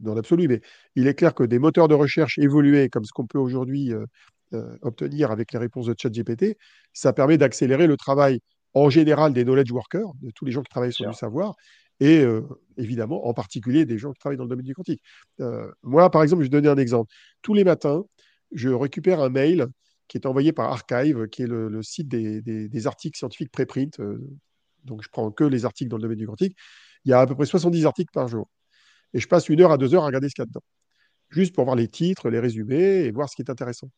[0.00, 0.60] dans l'absolu, mais
[0.94, 4.06] il est clair que des moteurs de recherche évolués comme ce qu'on peut aujourd'hui euh,
[4.54, 6.56] euh, obtenir avec les réponses de ChatGPT,
[6.92, 8.40] ça permet d'accélérer le travail
[8.74, 11.54] en général des knowledge workers, de tous les gens qui travaillent sur du savoir,
[11.98, 12.42] et euh,
[12.76, 15.02] évidemment en particulier des gens qui travaillent dans le domaine du quantique.
[15.82, 17.10] moi, par exemple, je vais donner un exemple.
[17.42, 18.04] Tous les matins,
[18.52, 19.66] je récupère un mail
[20.08, 23.98] qui est envoyé par Archive, qui est le, site des, des, articles scientifiques préprint
[24.86, 26.56] donc je prends que les articles dans le domaine du quantique,
[27.06, 28.48] il y a à peu près 70 articles par jour.
[29.14, 30.64] Et je passe une heure à deux heures à regarder ce qu'il y a dedans,
[31.30, 33.88] juste pour voir les titres, les résumés et voir ce qui est intéressant.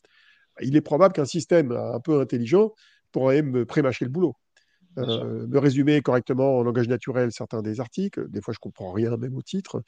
[0.60, 2.72] Il est probable qu'un système un peu intelligent
[3.10, 4.36] pourrait me prémâcher le boulot.
[4.98, 8.28] Euh, me résumer correctement en langage naturel certains des articles.
[8.28, 9.82] Des fois, je ne comprends rien, même au titre.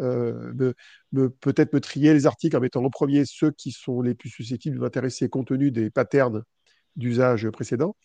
[0.00, 0.72] Euh,
[1.40, 4.76] peut-être me trier les articles en mettant en premier ceux qui sont les plus susceptibles
[4.76, 6.42] de m'intéresser compte tenu des patterns
[6.96, 7.96] d'usage précédents.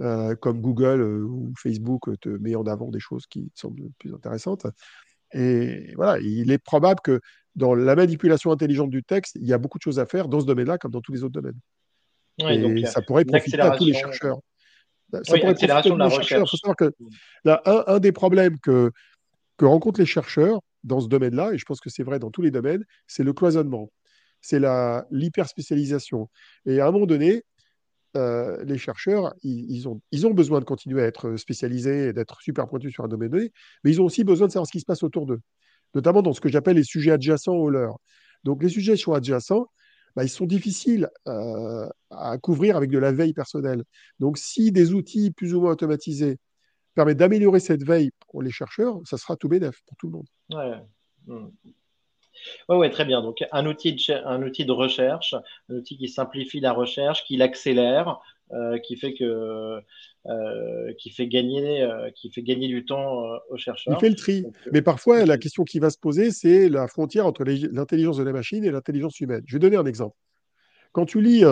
[0.00, 4.12] Euh, comme Google euh, ou Facebook te met en avant des choses qui semblent plus
[4.14, 4.66] intéressantes.
[5.32, 7.20] Et voilà, il est probable que
[7.54, 10.40] dans la manipulation intelligente du texte, il y a beaucoup de choses à faire dans
[10.40, 11.60] ce domaine-là comme dans tous les autres domaines.
[12.38, 14.40] et ça pourrait profiter à tous les chercheurs.
[15.12, 16.46] Ça pourrait profiter à tous les chercheurs.
[16.46, 16.90] Il faut savoir que
[17.44, 18.90] là, un, des problèmes que,
[19.58, 22.42] que rencontrent les chercheurs dans ce domaine-là, et je pense que c'est vrai dans tous
[22.42, 23.92] les domaines, c'est le cloisonnement.
[24.40, 24.60] C'est
[25.10, 26.28] l'hyperspécialisation.
[26.66, 27.44] Et à un moment donné,
[28.16, 30.00] euh, les chercheurs, ils, ont,
[30.34, 33.52] besoin de continuer à être spécialisés et d'être super pointus sur un domaine donné,
[33.84, 35.40] mais ils ont aussi besoin de savoir ce qui se passe autour d'eux,
[35.94, 37.98] notamment dans ce que j'appelle les sujets adjacents aux leurs.
[38.44, 39.66] Donc les sujets sont adjacents,
[40.14, 43.84] bah, ils sont difficiles euh, à couvrir avec de la veille personnelle.
[44.18, 46.38] Donc si des outils plus ou moins automatisés
[46.94, 50.26] permettent d'améliorer cette veille pour les chercheurs, ça sera tout bénef pour tout le monde.
[51.26, 51.48] Hmm.
[52.68, 53.22] Oui, ouais, très bien.
[53.22, 55.34] Donc, un outil, de, un outil de recherche,
[55.68, 58.20] un outil qui simplifie la recherche, qui l'accélère,
[58.52, 59.80] euh, qui fait que
[60.26, 63.94] euh, qui fait gagner euh, qui fait gagner du temps aux chercheurs.
[63.96, 64.44] Il fait le tri.
[64.72, 68.32] Mais parfois, la question qui va se poser, c'est la frontière entre l'intelligence de la
[68.32, 69.42] machine et l'intelligence humaine.
[69.46, 70.16] Je vais donner un exemple.
[70.92, 71.44] Quand tu lis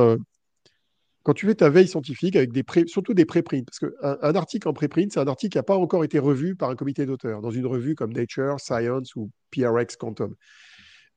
[1.23, 4.69] quand tu fais ta veille scientifique avec des surtout des préprints, parce qu'un un article
[4.69, 7.43] en préprint, c'est un article qui n'a pas encore été revu par un comité d'auteurs
[7.43, 10.35] dans une revue comme Nature, Science ou PRX Quantum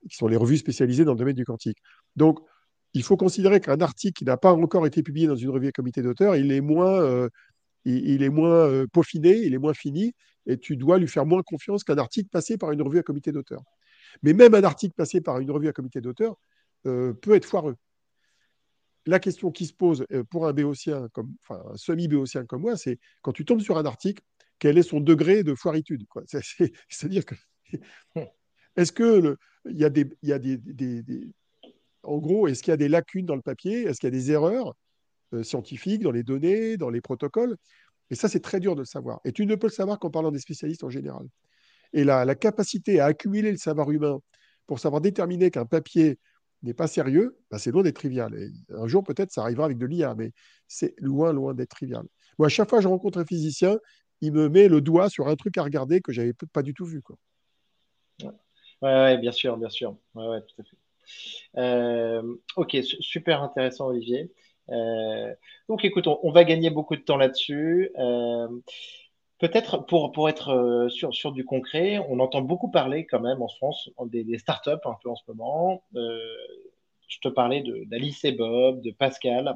[0.08, 1.78] qui sont les revues spécialisées dans le domaine du quantique.
[2.16, 2.40] Donc,
[2.94, 5.72] il faut considérer qu'un article qui n'a pas encore été publié dans une revue à
[5.72, 7.28] comité d'auteur, il est moins, euh,
[7.84, 10.14] il, est moins euh, peaufiné, il est moins fini,
[10.46, 13.32] et tu dois lui faire moins confiance qu'un article passé par une revue à comité
[13.32, 13.62] d'auteur.
[14.22, 16.36] Mais même un article passé par une revue à comité d'auteur
[16.86, 17.76] euh, peut être foireux.
[19.06, 20.54] La question qui se pose pour un
[21.12, 24.22] comme, enfin un semi-béotien comme moi, c'est quand tu tombes sur un article,
[24.58, 26.06] quel est son degré de foiritude
[26.88, 27.34] C'est-à-dire que
[28.76, 30.08] est-ce que des,
[32.62, 33.82] qu'il y a des lacunes dans le papier?
[33.82, 34.74] Est-ce qu'il y a des erreurs
[35.32, 37.56] euh, scientifiques dans les données, dans les protocoles?
[38.10, 39.20] Et ça, c'est très dur de le savoir.
[39.24, 41.26] Et tu ne peux le savoir qu'en parlant des spécialistes en général.
[41.92, 44.20] Et la, la capacité à accumuler le savoir humain
[44.66, 46.18] pour savoir déterminer qu'un papier
[46.62, 48.34] n'est pas sérieux, bah, c'est loin d'être trivial.
[48.70, 50.32] Un jour, peut-être, ça arrivera avec de l'IA, mais
[50.66, 52.04] c'est loin, loin d'être trivial.
[52.38, 53.78] Moi, à chaque fois que je rencontre un physicien,
[54.20, 56.86] il me met le doigt sur un truc à regarder que j'avais pas du tout
[56.86, 57.02] vu.
[58.82, 59.96] Ouais, bien sûr, bien sûr.
[60.14, 60.76] Ouais, tout à fait.
[61.56, 64.30] Euh, ok, super intéressant, Olivier.
[64.70, 65.34] Euh,
[65.68, 67.90] donc, écoute, on, va gagner beaucoup de temps là-dessus.
[67.98, 68.48] Euh,
[69.38, 73.48] peut-être pour, pour être sur, sur du concret, on entend beaucoup parler quand même en
[73.48, 75.82] France des, startups un peu en ce moment.
[75.94, 79.54] je te parlais d'Alice et Bob, de Pascal.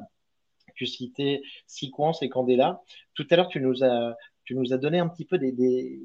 [0.75, 2.81] Tu citais Sequence et Candela.
[3.15, 5.99] Tout à l'heure, tu nous as tu nous donné un petit peu des, des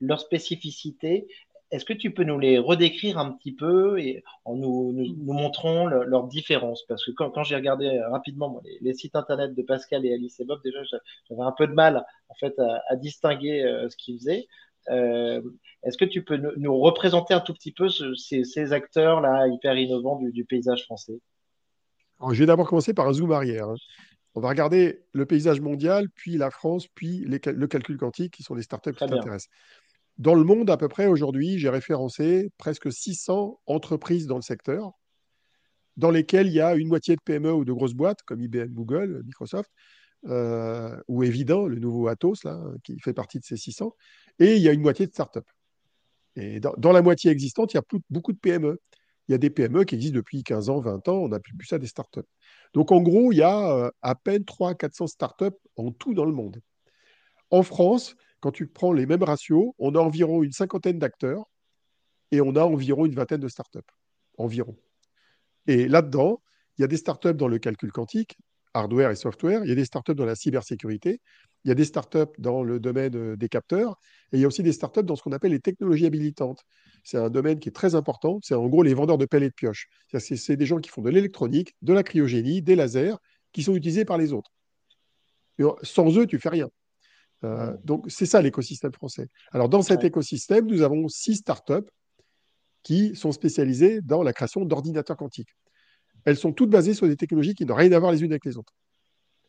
[0.00, 1.26] leurs spécificités.
[1.70, 5.86] Est-ce que tu peux nous les redécrire un petit peu et en nous, nous, montrant
[5.86, 6.84] leurs différences?
[6.86, 10.44] Parce que quand, quand j'ai regardé rapidement les, sites internet de Pascal et Alice et
[10.44, 10.78] Bob, déjà
[11.28, 14.46] j'avais un peu de mal en fait à, distinguer euh, ce qu'ils faisaient.
[14.90, 15.42] Euh,
[15.82, 20.16] Est-ce que tu peux nous, représenter un tout petit peu ces, ces acteurs-là hyper innovants
[20.16, 21.20] du, du paysage français?
[22.18, 23.68] Alors, Je vais d'abord commencer par un zoom arrière.
[23.68, 23.76] Hein.
[24.34, 28.42] On va regarder le paysage mondial, puis la France, puis les, le calcul quantique, qui
[28.42, 29.50] sont les startups qui t'intéressent.
[30.18, 34.92] Dans le monde, à peu près aujourd'hui, j'ai référencé presque 600 entreprises dans le secteur,
[35.96, 38.72] dans lesquelles il y a une moitié de PME ou de grosses boîtes, comme IBM,
[38.72, 39.70] Google, Microsoft,
[40.26, 43.94] euh, ou Evident, le nouveau Atos, là, qui fait partie de ces 600,
[44.40, 45.40] et il y a une moitié de startups.
[46.34, 48.80] Et dans, la moitié existante, il y a beaucoup de PME.
[49.28, 51.66] Il y a des PME qui existent depuis 15 ans, 20 ans, on n'a plus
[51.66, 52.20] ça des startups.
[52.74, 56.32] Donc en gros, il y a euh, à peine 300-400 startups en tout dans le
[56.32, 56.60] monde.
[57.50, 61.44] En France, quand tu prends les mêmes ratios, on a environ une cinquantaine d'acteurs
[62.30, 63.78] et on a environ une vingtaine de startups.
[64.36, 64.76] Environ.
[65.66, 66.40] Et là-dedans,
[66.76, 68.38] il y a des startups dans le calcul quantique,
[68.74, 71.20] hardware et software, il y a des startups dans la cybersécurité,
[71.64, 73.98] il y a des startups dans le domaine euh, des capteurs,
[74.32, 76.62] et il y a aussi des startups dans ce qu'on appelle les technologies habilitantes.
[77.02, 79.48] C'est un domaine qui est très important, c'est en gros les vendeurs de pelles et
[79.48, 79.88] de pioches.
[80.18, 83.16] C'est des gens qui font de l'électronique, de la cryogénie, des lasers,
[83.52, 84.52] qui sont utilisés par les autres.
[85.82, 86.68] sans eux, tu fais rien.
[87.44, 89.28] Euh, donc, c'est ça l'écosystème français.
[89.52, 91.88] Alors, dans cet écosystème, nous avons six startups
[92.82, 95.54] qui sont spécialisées dans la création d'ordinateurs quantiques.
[96.24, 98.44] Elles sont toutes basées sur des technologies qui n'ont rien à voir les unes avec
[98.44, 98.74] les autres.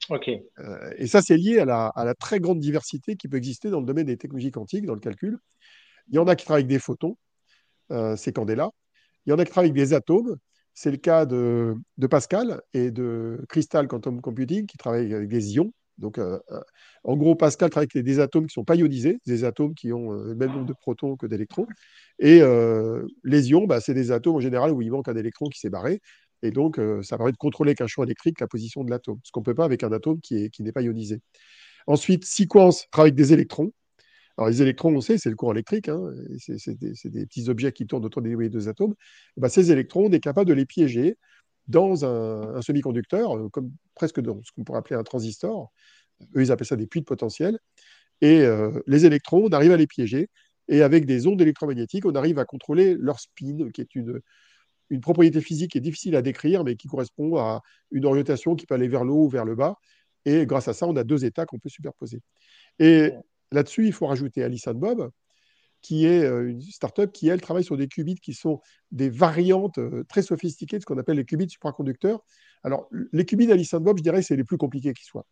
[0.09, 0.29] OK.
[0.59, 3.85] Euh, et ça, c'est lié à la, très grande diversité qui peut exister dans le
[3.85, 5.37] domaine des technologies quantiques, dans le calcul.
[6.09, 7.17] Il y en a qui travaillent avec des photons,
[7.91, 8.71] euh, c'est Candela.
[9.25, 10.37] Il y en a qui travaillent avec des atomes,
[10.73, 15.55] c'est le cas de, de, Pascal et de Crystal Quantum Computing, qui travaillent avec des
[15.55, 15.71] ions.
[15.99, 16.61] Donc, euh, euh,
[17.03, 19.93] en gros, Pascal travaille avec des atomes qui ne sont pas ionisés, des atomes qui
[19.93, 21.67] ont euh, le même nombre de protons que d'électrons.
[22.19, 22.41] Et
[23.23, 25.69] les ions, bah, c'est des atomes en général où il manque un électron qui s'est
[25.69, 26.01] barré.
[26.41, 29.31] Et donc, ça permet de contrôler avec un champ électrique la position de l'atome, ce
[29.31, 31.21] qu'on ne peut pas avec un atome qui n'est pas ionisé.
[31.87, 33.71] Ensuite, Sequence travaille avec des électrons.
[34.37, 36.01] Alors, les électrons, on sait, c'est le courant électrique, hein,
[36.37, 38.95] c'est des, petits objets qui tournent autour des deux atomes.
[39.37, 41.17] bah, ces électrons, on est capable de les piéger
[41.69, 45.71] dans un, semi-conducteur, euh, comme presque dans ce qu'on pourrait appeler un transistor.
[46.35, 47.59] Eux, ils appellent ça des puits de potentiel.
[48.21, 50.29] Et euh, les électrons, on arrive à les piéger.
[50.67, 54.19] Et avec des ondes électromagnétiques, on arrive à contrôler leur spin, qui est une,
[54.89, 58.65] une propriété physique qui est difficile à décrire, mais qui correspond à une orientation qui
[58.65, 59.75] peut aller vers le haut ou vers le bas.
[60.25, 62.21] Et grâce à ça, on a deux états qu'on peut superposer.
[62.79, 63.11] Et
[63.51, 65.09] là-dessus, il faut rajouter Alice Bob,
[65.81, 68.61] qui est euh, une startup qui, elle, travaille sur des qubits qui sont
[68.91, 72.23] des variantes euh, très sophistiquées de ce qu'on appelle les qubits supraconducteurs.
[72.63, 75.25] Alors, les qubits d'Alice Bob, je dirais, c'est les plus compliqués qui soient.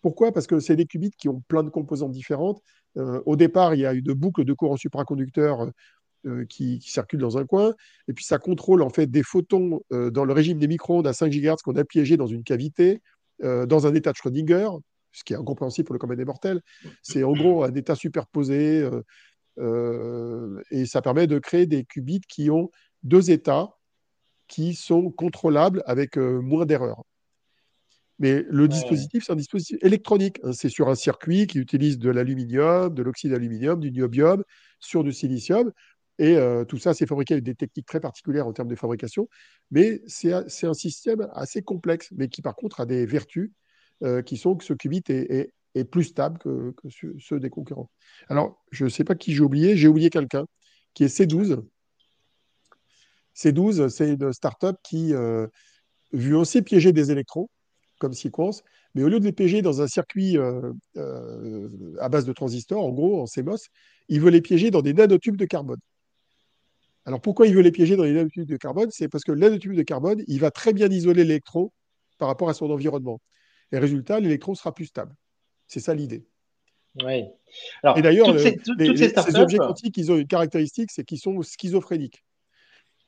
[0.00, 0.32] Pourquoi?
[0.32, 2.62] Parce que c'est des qubits qui ont plein de composantes différentes.
[2.96, 5.70] Euh, au départ, il y a une boucle de courant supraconducteur
[6.48, 7.74] qui, circule dans un coin,
[8.06, 11.32] et puis ça contrôle en fait des photons dans le régime des micro-ondes à 5
[11.32, 13.02] GHz qu'on a piégés dans une cavité,
[13.42, 14.68] dans un état de Schrödinger,
[15.12, 16.60] ce qui est incompréhensible pour le commun des mortels.
[17.02, 19.02] C'est en gros un état superposé euh,
[19.58, 22.70] et ça permet de créer des qubits qui ont
[23.02, 23.76] deux états
[24.52, 27.04] qui sont contrôlables avec euh, moins d'erreurs.
[28.18, 30.40] Mais le dispositif, c'est un dispositif électronique.
[30.44, 30.52] Hein.
[30.52, 34.44] C'est sur un circuit qui utilise de l'aluminium, de l'oxyde d'aluminium, du niobium,
[34.78, 35.72] sur du silicium.
[36.18, 39.26] Et euh, tout ça, c'est fabriqué avec des techniques très particulières en termes de fabrication.
[39.70, 43.50] Mais c'est un système assez complexe, mais qui par contre a des vertus
[44.26, 45.52] qui sont que ce qubit est, est
[45.90, 46.74] plus stable que,
[47.18, 47.90] ceux des concurrents.
[48.28, 50.44] Alors, je ne sais pas qui j'ai oublié, j'ai oublié quelqu'un
[50.94, 51.62] qui est C12.
[53.34, 55.46] C12, c'est une startup qui euh,
[56.12, 57.48] veut aussi piéger des électrons,
[57.98, 58.62] comme Sequence,
[58.94, 61.68] mais au lieu de les piéger dans un circuit euh, euh,
[62.00, 63.68] à base de transistors, en gros, en CMOS,
[64.08, 65.80] il veut les piéger dans des nanotubes de carbone.
[67.04, 68.90] Alors pourquoi il veut les piéger dans des nanotubes de carbone?
[68.90, 71.72] C'est parce que le nanotube de carbone, il va très bien isoler l'électron
[72.18, 73.20] par rapport à son environnement.
[73.72, 75.14] Et résultat, l'électron sera plus stable.
[75.72, 76.26] C'est ça l'idée.
[77.02, 77.24] Oui.
[77.96, 78.58] et d'ailleurs, ces,
[79.36, 82.22] objets quantiques, ils ont une caractéristique, c'est qu'ils sont schizophréniques.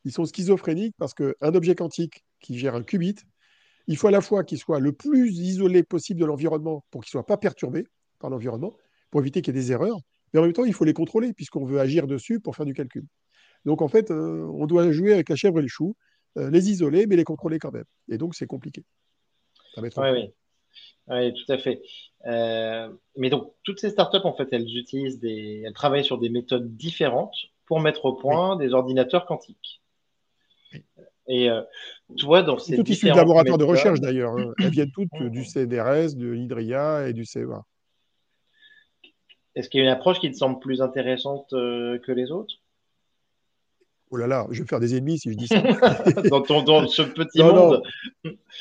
[0.06, 3.16] ils sont schizophréniques parce qu'un objet quantique qui gère un qubit,
[3.86, 7.08] il faut à la fois qu'il soit le plus isolé possible de l'environnement pour qu'il
[7.08, 7.84] ne soit pas perturbé
[8.18, 8.74] par l'environnement,
[9.10, 9.98] pour éviter qu'il y ait des erreurs,
[10.32, 12.72] mais en même temps, il faut les contrôler puisqu'on veut agir dessus pour faire du
[12.72, 13.04] calcul.
[13.66, 15.96] Donc en fait, euh, on doit jouer avec la chèvre et le chou,
[16.38, 17.84] euh, les isoler, mais les contrôler quand même.
[18.08, 18.86] Et donc c'est compliqué.
[19.76, 20.34] oui, oui.
[21.08, 21.82] Oui, tout à fait.
[22.26, 26.30] Euh, mais donc toutes ces startups, en fait, elles utilisent des, elles travaillent sur des
[26.30, 27.36] méthodes différentes
[27.66, 29.80] pour mettre au point des ordinateurs quantiques.
[31.26, 31.48] Et
[32.18, 34.36] toi, dans ces toutes issues de laboratoires de recherche d'ailleurs.
[34.36, 34.52] Hein.
[34.58, 37.64] Elles viennent toutes du CNRS, de l'IDRIA et du CEA.
[39.54, 42.56] Est-ce qu'il y a une approche qui te semble plus intéressante que les autres?
[44.14, 45.60] Oh là là, je vais faire des ennemis si je dis ça.
[46.30, 47.82] dans, ton, ce petit monde.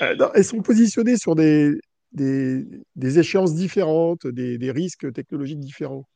[0.02, 1.80] Euh, elles sont positionnées sur des,
[2.14, 6.08] des, échéances différentes, des, risques technologiques différents.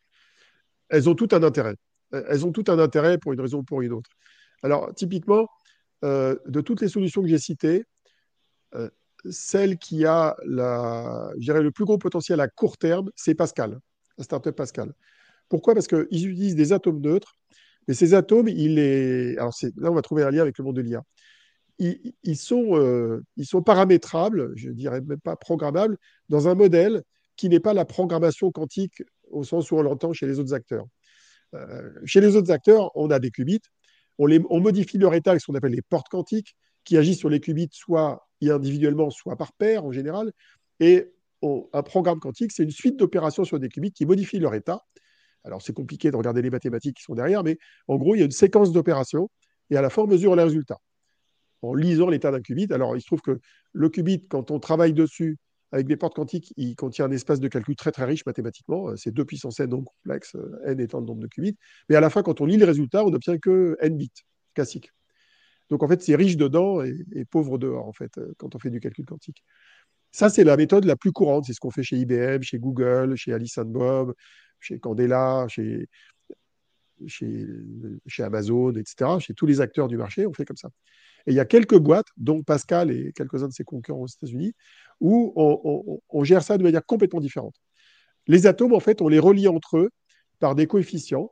[0.90, 1.76] Elles ont tout un intérêt.
[2.12, 4.10] Elles ont tout un intérêt pour une raison ou pour une autre.
[4.64, 5.48] Alors, typiquement,
[6.06, 7.84] euh, de toutes les solutions que j'ai citées,
[8.76, 8.90] euh,
[9.30, 13.80] celle qui a la, le plus gros potentiel à court terme, c'est Pascal,
[14.18, 14.94] la startup Pascal.
[15.50, 15.74] Pourquoi?
[15.74, 17.38] Parce qu'ils utilisent des atomes neutres
[17.88, 19.38] mais ces atomes, il est...
[19.38, 21.04] Alors là, on va trouver un lien avec le monde de l'IA.
[21.80, 25.98] Ils, sont, euh, ils sont paramétrables, je dirais même pas programmables,
[26.30, 27.04] dans un modèle
[27.36, 30.86] qui n'est pas la programmation quantique au sens où on l'entend chez les autres acteurs.
[31.54, 33.62] Euh, chez les autres acteurs, on a des qubits,
[34.18, 37.40] on modifie leur état avec ce qu'on appelle les portes quantiques, qui agissent sur les
[37.40, 40.32] qubits soit individuellement, soit par paire en général.
[40.80, 41.14] Et
[41.44, 44.84] un programme quantique, c'est une suite d'opérations sur des qubits qui modifient leur état
[45.48, 48.22] alors, c'est compliqué de regarder les mathématiques qui sont derrière, mais en gros, il y
[48.22, 49.30] a une séquence d'opérations
[49.70, 50.80] et à la fin, on mesure les résultats
[51.62, 52.68] en lisant l'état d'un qubit.
[52.72, 53.40] Alors, il se trouve que
[53.74, 55.38] le qubit, quand on travaille dessus
[55.72, 58.96] avec des portes quantiques, il contient un espace de calcul très très riche mathématiquement.
[58.96, 61.58] C'est 2 puissance n donc complexe, n étant le nombre de qubits.
[61.90, 64.12] Mais à la fin, quand on lit les résultats, on n'obtient que n bits
[64.54, 64.92] classique.
[65.70, 68.80] Donc en fait, c'est riche dedans et, pauvre dehors, en fait, quand on fait du
[68.80, 69.44] calcul quantique.
[70.12, 71.46] Ça, c'est la méthode la plus courante.
[71.46, 74.14] C'est ce qu'on fait chez IBM, chez Google, chez Alice Bob,
[74.60, 75.88] chez Candela, chez,
[77.06, 77.46] chez,
[78.08, 80.70] chez, Amazon, etc., chez tous les acteurs du marché, on fait comme ça.
[81.28, 84.54] Et il y a quelques boîtes, dont Pascal et quelques-uns de ses concurrents aux États-Unis,
[85.00, 87.56] où on, gère ça de manière complètement différente.
[88.28, 89.90] Les atomes, en fait, on les relie entre eux
[90.40, 91.32] par des coefficients,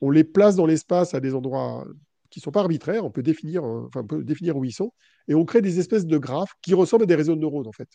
[0.00, 1.86] on les place dans l'espace à des endroits
[2.28, 4.92] qui ne sont pas arbitraires, on peut, définir, enfin, on peut définir où ils sont,
[5.28, 7.72] et on crée des espèces de graphes qui ressemblent à des réseaux de neurones, en
[7.72, 7.88] fait.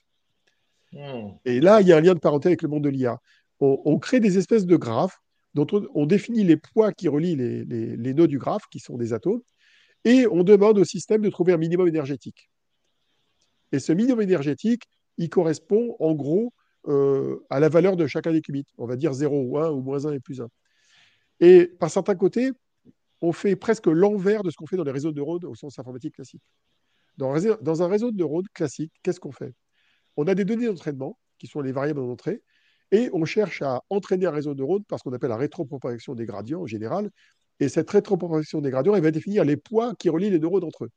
[0.93, 1.33] Hmm.
[1.45, 3.19] Et là, il y a un lien de parenté avec le monde de l'IA
[3.61, 5.21] on, crée des espèces de graphes
[5.53, 9.41] dont on, définit les poids qui relient les, nœuds du graphe, qui sont des atomes,
[10.05, 12.49] et on demande au système de trouver un minimum énergétique.
[13.71, 14.83] Et ce minimum énergétique,
[15.17, 16.53] il correspond en gros
[16.87, 18.65] euh, à la valeur de chacun des qubits.
[18.77, 20.47] On va dire 0 ou 1 ou moins 1 et plus 1.
[21.39, 22.51] Et par certains côtés,
[23.21, 25.77] on fait presque l'envers de ce qu'on fait dans les réseaux de neurones au sens
[25.77, 26.41] informatique classique.
[27.17, 27.33] Dans,
[27.83, 29.53] un réseau de neurones classique, qu'est-ce qu'on fait?
[30.17, 32.41] On a des données d'entraînement, qui sont les variables d'entrée,
[32.91, 36.15] et on cherche à entraîner un réseau de neurones par ce qu'on appelle la rétropropagation
[36.15, 37.11] des gradients en général.
[37.61, 40.85] Et cette rétropropagation des gradients, elle va définir les poids qui relient les neurones entre
[40.85, 40.89] eux.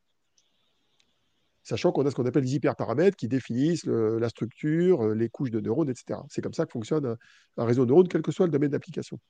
[1.63, 5.61] Sachant qu'on a ce qu'on appelle les hyperparamètres qui définissent la structure, les couches de
[5.61, 6.21] neurones, etc.
[6.31, 7.17] C'est comme ça que fonctionne
[7.59, 9.21] un, réseau de neurones, quel que soit le domaine d'application.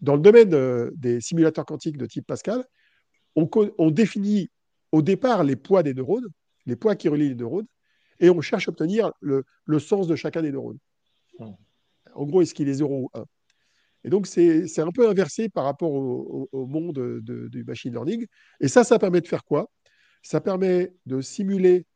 [0.00, 2.62] Dans le domaine euh, des simulateurs quantiques de type Pascal,
[3.34, 4.50] on, définit
[4.92, 6.28] au départ les poids des neurones,
[6.66, 7.66] les poids qui relient les neurones,
[8.20, 9.44] et on cherche à obtenir le,
[9.78, 10.78] sens de chacun des neurones.
[11.38, 11.52] Hmm.
[12.14, 13.24] En gros, est-ce qu'il est 0 ou 1
[14.04, 18.26] Et donc, c'est un peu inversé par rapport au, monde du machine learning.
[18.60, 19.70] Et ça, ça permet de faire quoi?
[20.22, 21.86] Ça permet de simuler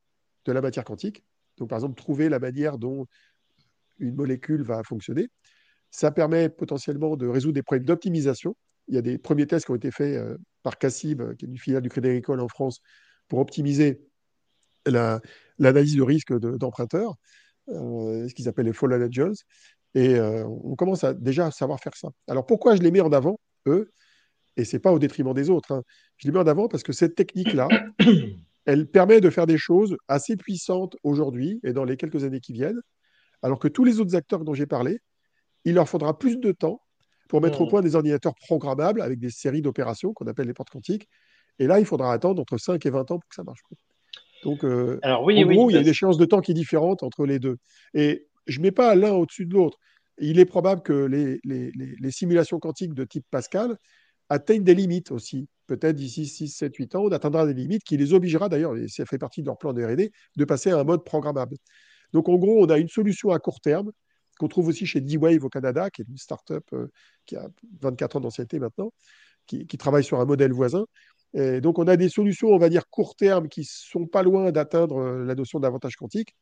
[0.44, 1.24] de la matière quantique.
[1.58, 3.06] Donc, par exemple, trouver la manière dont
[3.98, 5.28] une molécule va fonctionner.
[5.90, 8.56] Ça permet potentiellement de résoudre des problèmes d'optimisation.
[8.88, 11.48] Il y a des premiers tests qui ont été faits euh, par Cassib, qui est
[11.48, 12.80] une filiale du Crédit Agricole en France,
[13.28, 14.02] pour optimiser
[14.86, 17.14] l'analyse de risque d'emprunteurs,
[17.68, 19.34] euh, ce qu'ils appellent les fallen angels.
[19.94, 22.08] Et euh, on commence à, déjà à savoir faire ça.
[22.28, 23.92] Alors pourquoi je les mets en avant, eux?
[24.56, 25.72] Et ce n'est pas au détriment des autres.
[25.72, 25.82] Hein.
[26.16, 27.68] Je les mets en avant parce que cette technique-là,
[28.66, 32.52] elle permet de faire des choses assez puissantes aujourd'hui et dans les quelques années qui
[32.52, 32.80] viennent,
[33.42, 35.00] alors que tous les autres acteurs dont j'ai parlé,
[35.64, 36.82] il leur faudra plus de temps
[37.28, 37.70] pour mettre au mmh.
[37.70, 41.08] point des ordinateurs programmables avec des séries d'opérations qu'on appelle les portes quantiques.
[41.58, 43.60] Et là, il faudra attendre entre 5 et 20 ans pour que ça marche.
[44.44, 46.54] Donc, euh, Alors, oui, en gros, il y a une échéance de temps qui est
[46.54, 47.56] différente entre les deux.
[47.94, 49.78] Et je ne mets pas l'un au-dessus de l'autre.
[50.18, 53.76] Il est probable que les, simulations quantiques de type Pascal
[54.28, 55.48] atteignent des limites aussi.
[55.66, 58.88] Peut-être d'ici 6, 7, 8 ans, on atteindra des limites qui les obligera d'ailleurs, et
[58.88, 61.56] ça fait partie de leur plan de RD, de passer à un mode programmable.
[62.12, 63.90] Donc en gros, on a une solution à court terme
[64.38, 66.88] qu'on trouve aussi chez D-Wave au Canada, qui est une start-up euh,
[67.26, 67.48] qui a
[67.80, 68.92] 24 ans d'ancienneté maintenant,
[69.46, 70.86] qui, travaille sur un modèle voisin.
[71.34, 74.98] Donc, on a des solutions, on va dire, court terme qui sont pas loin d'atteindre
[74.98, 76.34] euh, la notion d'avantage quantique.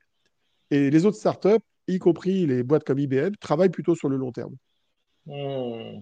[0.70, 4.32] Et les autres startups, y compris les boîtes comme IBM, travaillent plutôt sur le long
[4.32, 4.54] terme.
[5.26, 6.00] Hmm.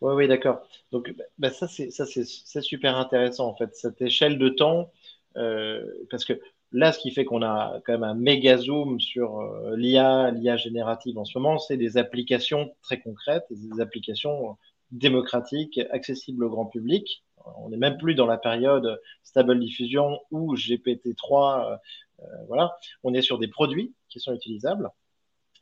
[0.00, 0.60] Oui, d'accord.
[0.92, 4.90] Donc, bah, ça, c'est super intéressant, en fait, cette échelle de temps,
[5.36, 6.40] euh, parce que
[6.72, 10.56] là, ce qui fait qu'on a quand même un méga zoom sur euh, l'IA, l'IA
[10.56, 14.56] générative en ce moment, c'est des applications très concrètes, des applications
[14.90, 17.22] démocratiques, accessibles au grand public.
[17.58, 21.72] On n'est même plus dans la période stable diffusion ou GPT-3.
[21.72, 21.76] Euh,
[22.20, 24.90] euh, voilà, on est sur des produits qui sont utilisables.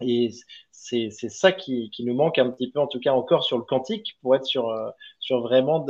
[0.01, 0.31] Et
[0.71, 3.65] c'est ça qui, qui, nous manque un petit peu, en tout cas encore sur le
[3.65, 5.87] quantique, pour être sur, euh, sur vraiment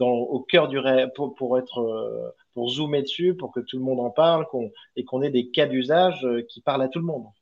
[0.00, 4.00] au cœur du rêve, pour, être, euh, pour zoomer dessus, pour que tout le monde
[4.00, 4.46] en parle
[4.96, 7.26] et qu'on ait des cas d'usage euh, qui parlent à tout le monde.
[7.26, 7.32] En.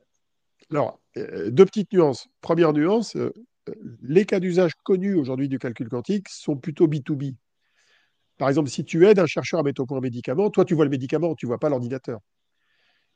[0.70, 2.28] Alors, deux petites nuances.
[2.40, 3.16] Première nuance,
[4.02, 7.34] les cas d'usage connus aujourd'hui du calcul quantique sont plutôt B2B.
[8.38, 10.74] Par exemple, si tu aides un chercheur à mettre au point un médicament, toi, tu
[10.74, 12.20] vois le médicament, tu ne vois pas l'ordinateur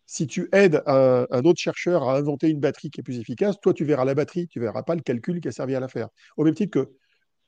[0.07, 3.75] si tu aides un, autre chercheur à inventer une batterie qui est plus efficace, toi,
[3.75, 5.89] tu verras la batterie, tu ne verras pas le calcul qui a servi à la
[5.89, 6.09] faire.
[6.37, 6.93] Au même titre que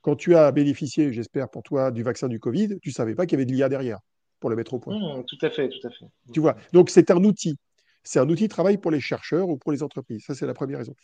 [0.02, 3.26] quand tu as bénéficié, j'espère pour toi, du vaccin du Covid, tu ne savais pas
[3.26, 4.00] qu'il y avait de l'IA derrière
[4.40, 4.96] pour le mettre au point.
[4.96, 6.06] Mmh, tout à fait, tout à fait.
[6.32, 7.56] Tu vois, donc c'est un outil.
[8.02, 10.24] C'est un outil de travail pour les chercheurs ou pour les entreprises.
[10.26, 10.94] Ça, c'est la première raison.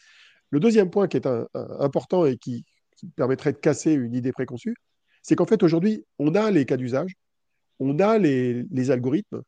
[0.51, 2.65] Le deuxième point qui est important et qui,
[3.17, 4.75] permettrait de casser une idée préconçue,
[5.23, 7.13] c'est qu'en fait, aujourd'hui, on a les cas d'usage,
[7.79, 9.43] on a les algorithmes,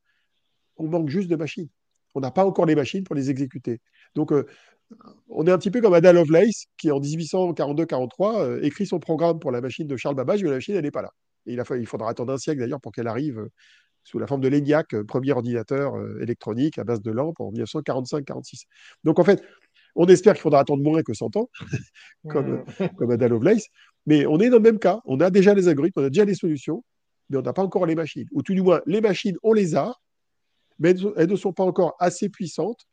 [0.77, 1.69] on manque juste de machines
[2.17, 3.79] on n'a pas encore les machines pour les exécuter.
[4.15, 4.47] Donc, euh,
[5.29, 9.39] on est un petit peu comme Ada Lovelace, qui en 1842-43 euh, écrit son programme
[9.39, 11.11] pour la machine de Charles Babbage, mais la machine, elle n'est pas là.
[11.45, 13.51] Et il, a, il faudra attendre un siècle d'ailleurs pour qu'elle arrive euh,
[14.03, 18.63] sous la forme de l'ENIAC, premier ordinateur électronique à base de lampes en 1945-46.
[19.05, 19.43] Donc, en fait,
[19.95, 21.51] on espère qu'il faudra attendre moins que 100 ans,
[22.31, 22.65] comme,
[22.97, 23.67] comme Ada Lovelace,
[24.07, 25.01] mais on est dans le même cas.
[25.07, 26.85] On a déjà les algorithmes, on a déjà les solutions,
[27.29, 28.29] mais on n'a pas encore les machines.
[28.31, 29.93] Ou tout du moins, les machines, on les a,
[30.79, 32.87] mais elles ne sont pas encore assez puissantes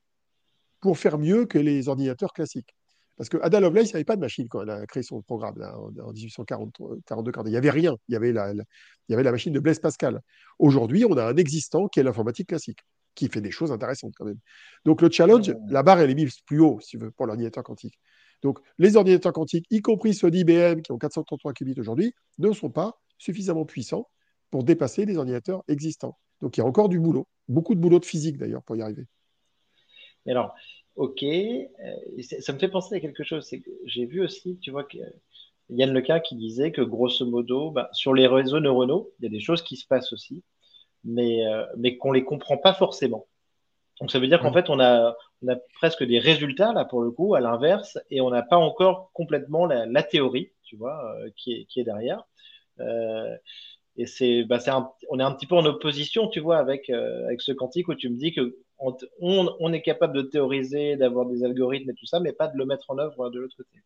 [0.82, 2.76] pour faire mieux que les ordinateurs classiques.
[3.16, 6.12] Parce que Ada Lovelace n'avait pas de machine quand elle a créé son programme en,
[6.12, 7.32] 1842.
[7.46, 7.96] Il n'y avait rien.
[8.08, 8.66] Il y avait, la, il
[9.10, 10.20] y avait la machine de Blaise Pascal.
[10.58, 12.80] Aujourd'hui, on a un existant qui est l'informatique classique,
[13.14, 14.40] qui fait des choses intéressantes quand même.
[14.84, 18.00] Donc le challenge, la barre, elle est mise plus haut, si vous pour l'ordinateur quantique.
[18.42, 22.72] Donc les ordinateurs quantiques, y compris ceux d'IBM qui ont 433 qubits aujourd'hui, ne sont
[22.72, 24.10] pas suffisamment puissants
[24.50, 26.18] pour dépasser les ordinateurs existants.
[26.44, 28.82] Donc il y a encore du boulot, beaucoup de boulot de physique d'ailleurs pour y
[28.82, 29.06] arriver.
[30.28, 30.54] alors,
[30.98, 33.48] ok, euh, ça me fait penser à quelque chose.
[33.48, 34.98] C'est que j'ai vu aussi, tu vois, que
[35.70, 39.30] Yann Leca qui disait que grosso modo, bah, sur les réseaux neuronaux, il y a
[39.30, 40.44] des choses qui se passent aussi,
[41.06, 43.26] mais, euh, mais qu'on ne les comprend pas forcément.
[44.02, 47.02] Donc ça veut dire qu'en fait, on a, on a presque des résultats, là, pour
[47.02, 51.30] le coup, à l'inverse, et on n'a pas encore complètement la, théorie, tu vois, euh,
[51.38, 52.26] qui, est, qui, est, derrière.
[53.96, 54.60] Et c'est, bah,
[55.10, 57.96] on est un petit peu en opposition, tu vois, avec, euh, avec ce quantique où
[57.96, 58.58] tu me dis que
[59.20, 62.66] on, est capable de théoriser, d'avoir des algorithmes et tout ça, mais pas de le
[62.66, 63.82] mettre en œuvre de l'autre côté.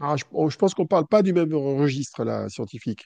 [0.00, 3.04] Ah, je, oh, pense qu'on ne parle pas du même registre là, scientifique.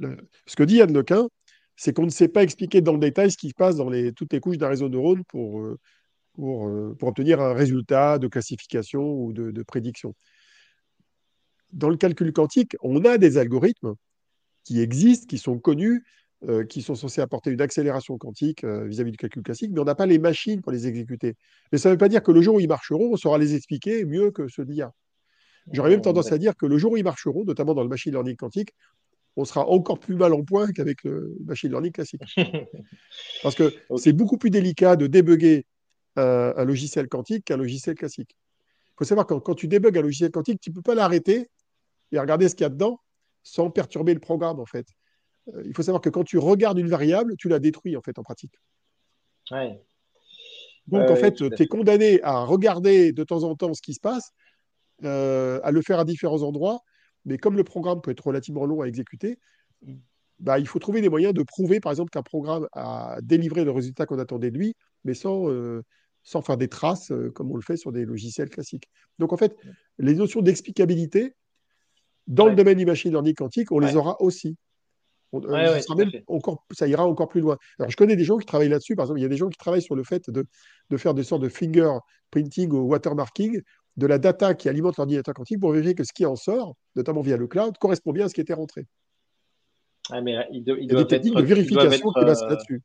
[0.00, 1.28] ce que dit Yann Lequin,
[1.76, 4.32] c'est qu'on ne sait pas expliquer dans le détail ce qui se passe dans toutes
[4.32, 5.78] les couches d'un réseau de neurones pour, euh,
[6.38, 10.14] euh, pour, obtenir un résultat de classification ou de prédiction.
[11.72, 13.94] Dans le calcul quantique, on a des algorithmes
[14.68, 16.04] qui existent, qui sont connus,
[16.46, 19.84] euh, qui sont censés apporter une accélération quantique euh, vis-à-vis du calcul classique, mais on
[19.84, 21.36] n'a pas les machines pour les exécuter.
[21.72, 23.54] Mais ça ne veut pas dire que le jour où ils marcheront, on saura les
[23.54, 24.92] expliquer mieux que ceux d'IA.
[25.72, 28.12] J'aurais même tendance à dire que le jour où ils marcheront, notamment dans le machine
[28.12, 28.74] learning quantique,
[29.36, 32.20] on sera encore plus mal en point qu'avec le machine learning classique.
[33.42, 35.64] Parce que c'est beaucoup plus délicat de débugger
[36.16, 38.36] un, logiciel quantique qu'un logiciel classique.
[38.88, 40.94] Il faut savoir que quand, quand tu débugs un logiciel quantique, tu ne peux pas
[40.94, 41.48] l'arrêter
[42.12, 43.00] et regarder ce qu'il y a dedans
[43.48, 44.86] sans perturber le programme, en fait.
[45.54, 48.18] Euh, il faut savoir que quand tu regardes une variable, tu la détruis, en fait,
[48.18, 48.54] en pratique.
[50.86, 54.00] Donc, en fait, tu es condamné à regarder de temps en temps ce qui se
[54.00, 54.32] passe,
[55.04, 56.80] euh, à le faire à différents endroits,
[57.24, 59.38] mais comme le programme peut être relativement long à exécuter,
[60.38, 63.70] bah, il faut trouver des moyens de prouver, par exemple, qu'un programme a délivré le
[63.70, 64.74] résultat qu'on attendait de lui,
[65.04, 65.82] mais sans, euh,
[66.22, 68.88] sans faire des traces comme on le fait sur des logiciels classiques.
[69.18, 69.56] Donc, en fait,
[69.98, 71.34] les notions d'explicabilité,
[72.28, 74.56] dans le domaine du machine learning quantique, on les aura aussi.
[75.34, 75.80] Euh,
[76.26, 77.58] encore, ça ira encore plus loin.
[77.78, 78.96] Alors, je connais des gens qui travaillent là-dessus.
[78.96, 80.46] Par exemple, il y a des gens qui travaillent sur le fait de,
[80.88, 83.60] de faire des sortes de fingerprinting ou watermarking
[83.96, 87.20] de la data qui alimente l'ordinateur quantique pour vérifier que ce qui en sort, notamment
[87.20, 88.86] via le cloud, correspond bien à ce qui était rentré.
[90.10, 92.82] Ah, mais il, il, y a des techniques de vérification qui passent euh, là-dessus.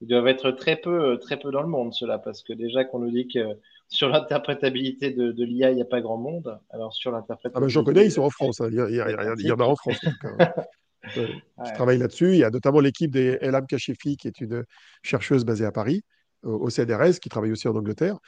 [0.00, 3.00] Ils doivent être très peu, très peu dans le monde, cela, parce que déjà qu'on
[3.00, 3.58] nous dit que
[3.88, 6.58] sur l'interprétabilité de, de l'IA, il n'y a pas grand monde.
[6.70, 7.56] Alors sur l'interprétabilité.
[7.56, 8.60] Ah ben, J'en connais, ils sont en France.
[8.60, 8.68] Hein.
[8.70, 9.98] Il, y a, il, y en a en France.
[11.12, 11.22] qui
[11.74, 12.32] travaille là-dessus.
[12.32, 14.64] Il y a notamment l'équipe des Elam Kachefi, qui est une
[15.02, 16.02] chercheuse basée à Paris,
[16.42, 18.18] au CNRS, qui travaille aussi en Angleterre.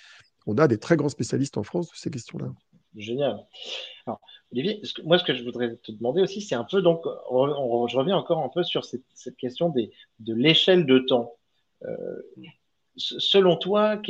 [0.47, 2.49] On a des très grands spécialistes en France de ces questions-là.
[2.97, 3.39] Génial.
[4.07, 4.21] Alors,
[4.53, 8.17] Olivier, moi, ce que je voudrais te demander aussi, c'est un peu, donc, je reviens
[8.17, 9.05] encore un peu sur cette,
[9.37, 11.37] question des, de l'échelle de temps.
[11.85, 12.23] Euh,
[12.97, 14.01] selon toi,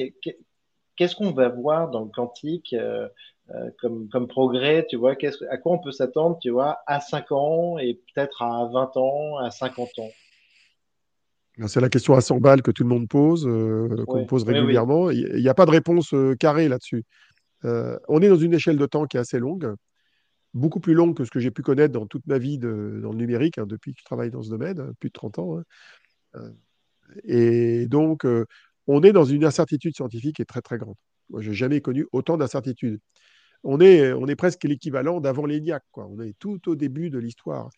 [0.98, 3.08] qu'est-ce qu'on va voir dans le quantique euh,
[3.50, 5.14] euh, comme, comme, progrès, tu vois,
[5.50, 9.38] à quoi on peut s'attendre, tu vois, à 5 ans et peut-être à 20 ans,
[9.38, 10.10] à 50 ans?
[11.66, 13.48] C'est la question à 100 balles que tout le monde pose,
[14.06, 15.10] qu'on pose régulièrement.
[15.10, 17.04] Il n'y a pas de réponse carrée là-dessus.
[17.64, 19.74] on est dans une échelle de temps qui est assez longue
[20.54, 23.12] beaucoup plus longue que ce que j'ai pu connaître dans toute ma vie de, dans
[23.12, 25.58] le numérique, hein, depuis que je travaille dans ce domaine, hein, plus de 30 ans.
[25.58, 25.62] Hein.
[26.36, 26.50] Euh,
[27.24, 28.46] et donc, euh,
[28.88, 30.96] on est dans une incertitude scientifique qui est très, très grande.
[31.30, 33.00] Moi, je n'ai jamais connu autant d'incertitudes.
[33.64, 35.82] On est, on est presque l'équivalent d'avant l'ENIAC.
[35.94, 37.70] On est tout au début de l'histoire.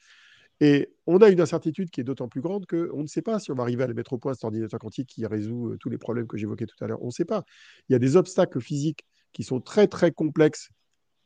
[0.61, 3.50] Et on a une incertitude qui est d'autant plus grande qu'on ne sait pas si
[3.50, 5.88] on va arriver à le mettre au point, cet ordinateur quantique qui résout euh, tous
[5.88, 7.02] les problèmes que j'évoquais tout à l'heure.
[7.02, 7.44] On ne sait pas.
[7.88, 10.70] Il y a des obstacles physiques qui sont très, très complexes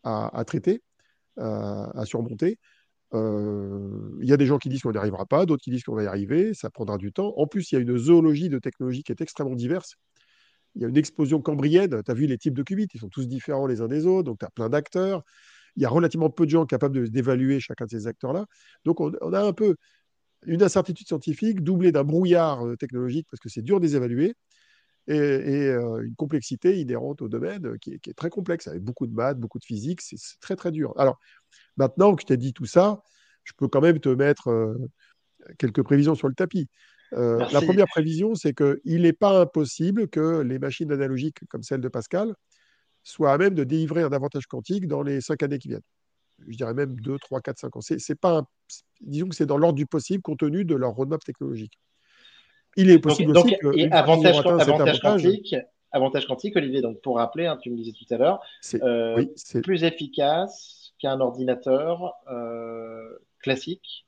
[0.05, 0.83] à traiter
[1.37, 2.59] à, surmonter.
[3.15, 5.95] Il y a des gens qui disent qu'on n'y arrivera pas, d'autres qui disent qu'on
[5.95, 7.33] va y arriver, ça prendra du temps.
[7.37, 9.97] En plus, il y a une zoologie de technologie qui est extrêmement diverse.
[10.75, 13.09] Il y a une explosion cambrienne, tu as vu les types de qubits, ils sont
[13.09, 15.23] tous différents les uns des autres, donc tu as plein d'acteurs.
[15.77, 18.47] Il y a relativement peu de gens capables d'évaluer chacun de ces acteurs-là.
[18.85, 19.77] Donc on, a un peu
[20.47, 24.35] une incertitude scientifique doublée d'un brouillard technologique, parce que c'est dur de les évaluer
[25.07, 29.59] et, une complexité inhérente au domaine qui est, très complexe, avec beaucoup de maths, beaucoup
[29.59, 30.95] de physique, c'est très très dur.
[30.97, 31.19] Alors,
[31.77, 33.03] maintenant que je t'ai dit tout ça,
[33.45, 34.77] je peux quand même te mettre
[35.59, 36.69] quelques prévisions sur le tapis.
[37.13, 41.89] la première prévision, c'est qu'il n'est pas impossible que les machines analogiques comme celle de
[41.89, 42.35] Pascal
[43.03, 45.83] soient à même de délivrer un avantage quantique dans les cinq années qui viennent.
[46.49, 47.81] Je dirais même 2, 3, 4, 5 ans.
[47.81, 48.43] C'est, pas
[49.01, 51.79] Disons que c'est dans l'ordre du possible compte tenu de leur roadmap technologique.
[52.77, 55.57] Il est possible aussi que avantage, avantage quantique,
[55.93, 56.83] avantage quantique, Olivier.
[56.83, 59.25] Donc pour rappeler, hein, tu me disais tout à l'heure, c'est euh,
[59.63, 64.07] plus efficace qu'un ordinateur euh, classique.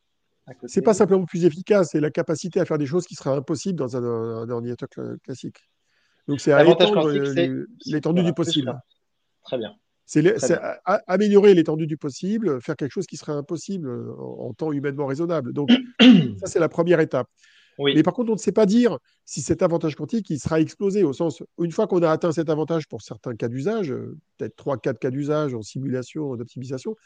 [0.67, 3.77] C'est pas simplement plus efficace, c'est la capacité à faire des choses qui seraient impossibles
[3.77, 4.89] dans un, ordinateur
[5.25, 5.59] classique.
[6.29, 6.53] Donc c'est
[7.87, 8.81] l'étendue du possible.
[9.43, 9.75] Très bien.
[10.05, 10.39] C'est
[10.85, 15.53] améliorer l'étendue du possible, faire quelque chose qui serait impossible en, en temps humainement raisonnable.
[15.53, 15.71] Donc
[16.39, 17.29] ça c'est la première étape.
[17.79, 21.05] Mais par contre, on ne sait pas dire si cet avantage quantique il sera explosé
[21.05, 24.57] au sens, une fois qu'on a atteint cet avantage pour certains cas d'usage, euh, peut-être
[24.57, 26.97] 3-4 cas d'usage en simulation, en optimisation,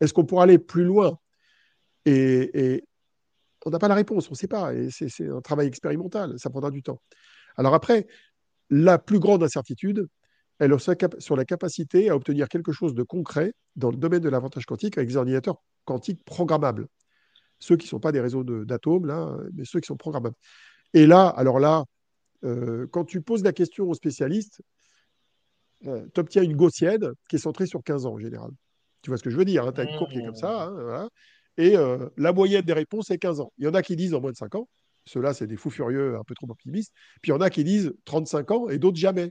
[0.00, 1.18] est-ce qu'on pourra aller plus loin?
[2.06, 2.84] Et,
[3.64, 4.72] on n'a pas la réponse, on ne sait pas.
[4.74, 7.00] Et c'est un travail expérimental, ça prendra du temps.
[7.56, 8.06] Alors après,
[8.70, 10.06] la plus grande incertitude,
[10.58, 14.28] elle est sur la capacité à obtenir quelque chose de concret dans le domaine de
[14.28, 16.86] l'avantage quantique avec des ordinateurs quantiques programmables
[17.58, 20.36] ceux qui ne sont pas des réseaux d'atomes, là, mais ceux qui sont programmables.
[20.94, 21.84] Et là, alors là,
[22.44, 24.62] euh, quand tu poses la question aux spécialistes,
[25.86, 28.50] euh, tu obtiens une gaussienne qui est centrée sur 15 ans en général.
[29.02, 30.36] Tu vois ce que je veux dire hein, Tu as une courbe qui est comme
[30.36, 30.64] ça.
[30.64, 31.08] Hein,
[31.56, 33.52] Et euh, la moyenne des réponses est 15 ans.
[33.58, 34.68] Il y en a qui disent en moins de 5 ans.
[35.06, 36.92] Ceux-là, c'est des fous furieux, un peu trop optimistes.
[37.22, 39.30] Puis il y en a qui disent 35 ans et d'autres jamais.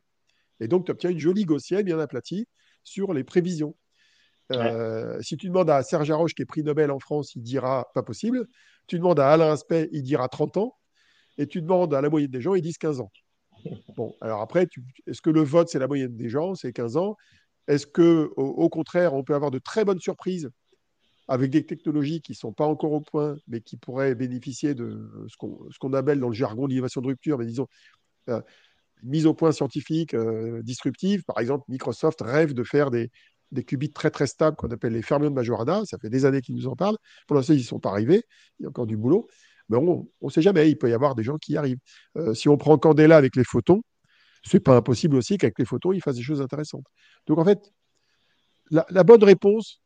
[0.62, 2.48] Et donc, tu obtiens une jolie gaussienne bien aplatie
[2.84, 3.76] sur les prévisions.
[4.52, 7.88] Euh, si tu demandes à Serge Haroche, qui est prix Nobel en France, il dira
[7.94, 8.48] pas possible.
[8.88, 10.76] Tu demandes à Alain Aspect, il dira 30 ans.
[11.38, 13.12] Et tu demandes à la moyenne des gens, ils disent 15 ans.
[13.98, 14.68] Bon, alors après,
[15.08, 17.16] est-ce que le vote, c'est la moyenne des gens, c'est 15 ans?
[17.68, 20.52] Est-ce que, au, contraire, on peut avoir de très bonnes surprises
[21.28, 25.10] avec des technologies qui ne sont pas encore au point, mais qui pourraient bénéficier de
[25.28, 27.68] ce qu'on appelle dans le jargon d'innovation de rupture, mais disons,
[28.30, 28.40] euh,
[29.02, 31.24] mise au point scientifique euh, disruptive.
[31.24, 33.10] Par exemple, Microsoft rêve de faire des,
[33.52, 35.84] des qubits très très stables qu'on appelle les fermions de Majorana.
[35.86, 36.98] Ça fait des années qu'ils nous en parlent.
[37.28, 38.24] Pour l'instant, ils n'y sont pas arrivés.
[38.60, 39.28] Il y a encore du boulot.
[39.70, 40.70] Mais on ne sait jamais.
[40.70, 41.80] Il peut y avoir des gens qui y arrivent.
[42.18, 43.82] Euh, si on prend Candela avec les photons,
[44.44, 46.86] c'est pas impossible aussi qu'avec les photons, ils fassent des choses intéressantes.
[47.26, 47.74] Donc en fait,
[48.70, 49.82] la, bonne réponse,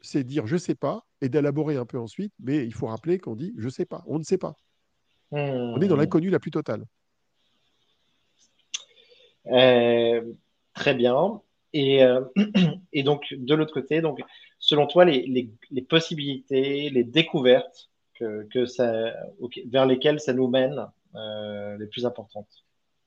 [0.00, 2.32] c'est de dire je ne sais pas et d'élaborer un peu ensuite.
[2.40, 4.02] Mais il faut rappeler qu'on dit je ne sais pas.
[4.06, 4.54] On ne sait pas.
[5.30, 6.84] On est dans l'inconnu la plus totale.
[9.46, 10.32] Euh,
[10.74, 11.40] très bien.
[11.74, 12.24] Euh,
[12.92, 14.20] et, donc, de l'autre côté, donc,
[14.58, 15.50] selon toi, les,
[15.88, 19.12] possibilités, les découvertes que, ça,
[19.66, 22.64] vers lesquelles ça nous mène, euh, les plus importantes?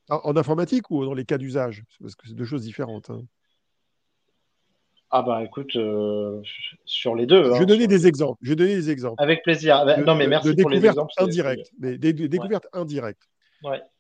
[0.10, 1.84] En, informatique ou dans les cas d'usage?
[2.00, 3.10] Parce que c'est deux choses différentes.
[3.10, 3.24] Hein.
[5.10, 6.42] Ah bah écoute, euh,
[6.84, 7.46] sur les deux.
[7.46, 8.40] Je vais hein, donner des exemples.
[8.42, 9.22] Je vais donner des exemples.
[9.24, 9.86] Avec plaisir.
[9.86, 11.14] Bah, non mais merci pour les exemples.
[11.18, 13.24] Indirectes, des, découvertes indirectes.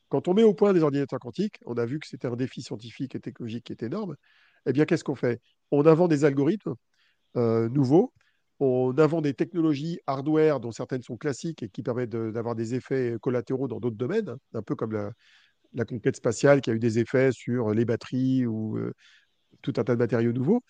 [0.09, 2.61] Quand on met au point des ordinateurs quantiques, on a vu que c'était un défi
[2.61, 4.15] scientifique et technologique qui est énorme
[4.67, 5.41] eh bien, qu'est-ce qu'on fait?
[5.71, 6.75] On invente des algorithmes
[7.35, 8.13] euh, nouveaux
[8.59, 13.15] on invente des technologies hardware dont certaines sont classiques et qui permettent d'avoir des effets
[13.21, 14.93] collatéraux dans d'autres domaines, hein, un peu comme
[15.73, 18.93] la, conquête spatiale qui a eu des effets sur les batteries ou euh,
[19.61, 20.63] tout un tas de matériaux nouveaux.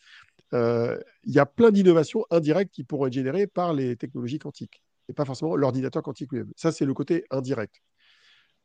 [0.53, 4.83] Euh, il y a plein d'innovations indirectes qui pourront être générées par les technologies quantiques
[5.07, 6.51] et pas forcément l'ordinateur quantique lui-même.
[6.57, 7.81] Ça, c'est le côté indirect.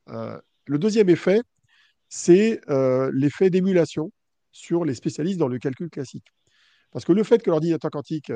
[0.09, 1.43] Le deuxième effet,
[2.09, 2.61] c'est
[3.12, 4.11] l'effet d'émulation
[4.53, 6.26] sur les spécialistes dans le calcul classique.
[6.92, 8.30] Parce que le fait que l'ordinateur quantique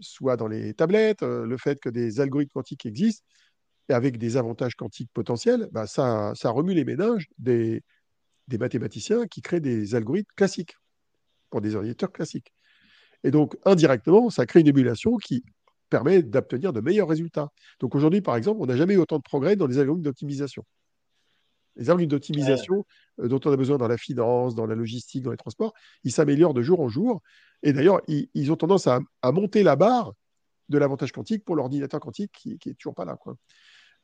[0.00, 3.24] soit dans les tablettes, euh, le fait que des algorithmes quantiques existent,
[3.88, 7.82] et avec des avantages quantiques potentiels, bah, ça, remue les ménages des
[8.58, 10.76] mathématiciens qui créent des algorithmes classiques
[11.50, 12.52] pour des ordinateurs classiques.
[13.24, 15.42] Et donc, indirectement, ça crée une émulation qui
[15.88, 17.48] permet d'obtenir de meilleurs résultats.
[17.80, 20.64] Donc aujourd'hui, par exemple, on n'a jamais eu autant de progrès dans les algorithmes d'optimisation.
[21.76, 22.84] Les algorithmes d'optimisation
[23.20, 25.72] euh, dont on a besoin dans la finance, dans la logistique, dans les transports,
[26.04, 27.22] ils s'améliorent de jour en jour.
[27.62, 30.12] Et d'ailleurs, ils, ont tendance à, monter la barre
[30.68, 33.16] de l'avantage quantique pour l'ordinateur quantique qui n'est toujours pas là.
[33.16, 33.36] Quoi.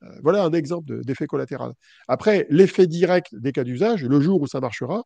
[0.03, 1.73] Euh, voilà un exemple d'effet collatéral.
[2.09, 5.05] Après, l'effet direct des cas d'usage, le jour où ça marchera,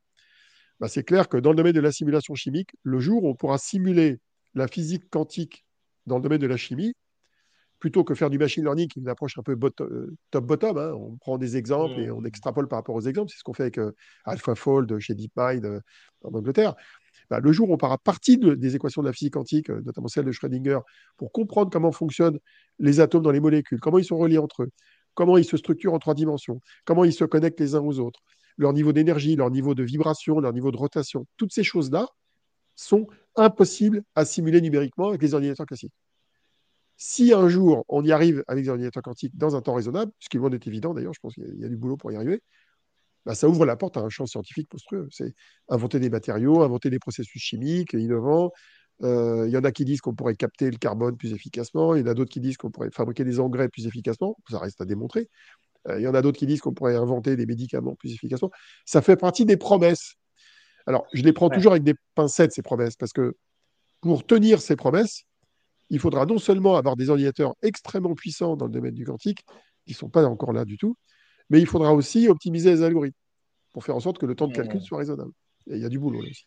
[0.81, 3.35] bah, c'est clair que dans le domaine de la simulation chimique, le jour où on
[3.35, 4.19] pourra simuler
[4.55, 5.65] la physique quantique
[6.07, 6.95] dans le domaine de la chimie,
[7.81, 10.79] plutôt que faire du machine learning qui est une approche un peu euh, top-bottom.
[10.79, 10.93] Hein.
[10.95, 12.27] On prend des exemples et on mmh.
[12.27, 13.31] extrapole par rapport aux exemples.
[13.33, 13.93] C'est ce qu'on fait avec euh,
[14.27, 15.81] AlphaFold chez DeepMind euh,
[16.23, 16.75] en Angleterre.
[17.31, 20.09] Bah, le jour où on part à partir des équations de la physique quantique, notamment
[20.09, 20.81] celle de Schrödinger,
[21.17, 22.39] pour comprendre comment fonctionnent
[22.79, 24.71] les atomes dans les molécules, comment ils sont reliés entre eux,
[25.15, 28.21] comment ils se structurent en trois dimensions, comment ils se connectent les uns aux autres,
[28.59, 32.09] leur niveau d'énergie, leur niveau de vibration, leur niveau de rotation, toutes ces choses-là
[32.75, 33.07] sont
[33.37, 35.95] impossibles à simuler numériquement avec les ordinateurs classiques.
[37.03, 40.29] Si un jour on y arrive avec des ordinateurs quantiques dans un temps raisonnable, ce
[40.29, 42.17] qui est loin d'être évident d'ailleurs, je pense qu'il y, a du boulot pour y
[42.17, 42.43] arriver,
[43.25, 45.09] bah, ça ouvre la porte à un champ scientifique monstrueux.
[45.11, 45.35] C'est
[45.71, 48.53] inventer des matériaux, inventer des processus chimiques innovants.
[49.03, 52.01] Euh, il y en a qui disent qu'on pourrait capter le carbone plus efficacement, il
[52.01, 54.83] y en a d'autres qui disent qu'on pourrait fabriquer des engrais plus efficacement, ça reste
[54.83, 55.31] à démontrer.
[55.89, 58.51] Euh, il y en a d'autres qui disent qu'on pourrait inventer des médicaments plus efficacement.
[58.85, 60.17] Ça fait partie des promesses.
[60.87, 63.37] Alors, je les prends toujours avec des pincettes, ces promesses, parce que
[64.03, 65.25] pour tenir ces promesses,
[65.91, 69.45] il faudra non seulement avoir des ordinateurs extrêmement puissants dans le domaine du quantique,
[69.85, 70.97] qui ne sont pas encore là du tout,
[71.51, 73.19] mais il faudra aussi optimiser les algorithmes
[73.73, 75.33] pour faire en sorte que le temps de calcul soit raisonnable.
[75.69, 76.47] Et il y a du boulot là aussi.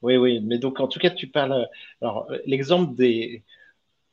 [0.00, 1.68] Oui, oui, mais donc en tout cas, tu parles.
[2.00, 3.42] Alors, l'exemple des.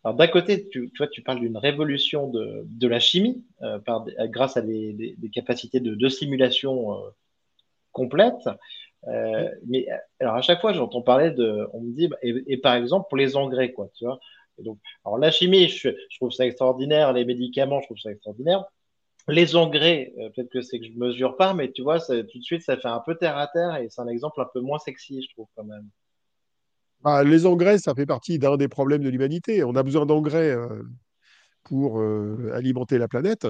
[0.03, 3.79] Alors, d'un côté, tu, vois, tu parles d'une révolution de, la chimie euh,
[4.27, 7.09] grâce à des, capacités de, simulation euh,
[7.91, 8.49] complètes.
[9.07, 9.87] Euh, mais
[10.19, 13.17] alors à chaque fois, j'entends parler de, on me dit, bah, et, par exemple pour
[13.17, 14.19] les engrais, quoi, tu vois.
[14.59, 18.65] donc, alors la chimie, je, trouve ça extraordinaire, les médicaments, je trouve ça extraordinaire.
[19.27, 22.43] Les engrais, euh, peut-être que c'est que je mesure pas, mais tu vois, tout de
[22.43, 24.79] suite, ça fait un peu terre à terre et c'est un exemple un peu moins
[24.79, 25.87] sexy, je trouve quand même.
[27.01, 29.63] Bah, les engrais, ça fait partie d'un des problèmes de l'humanité.
[29.63, 30.81] On a besoin d'engrais euh,
[31.63, 31.99] pour
[32.53, 33.47] alimenter la planète.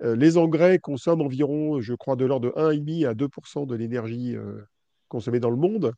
[0.00, 4.36] les engrais consomment environ, je crois, de l'ordre de 1,5 à 2% de l'énergie
[5.08, 5.92] consommée dans le monde.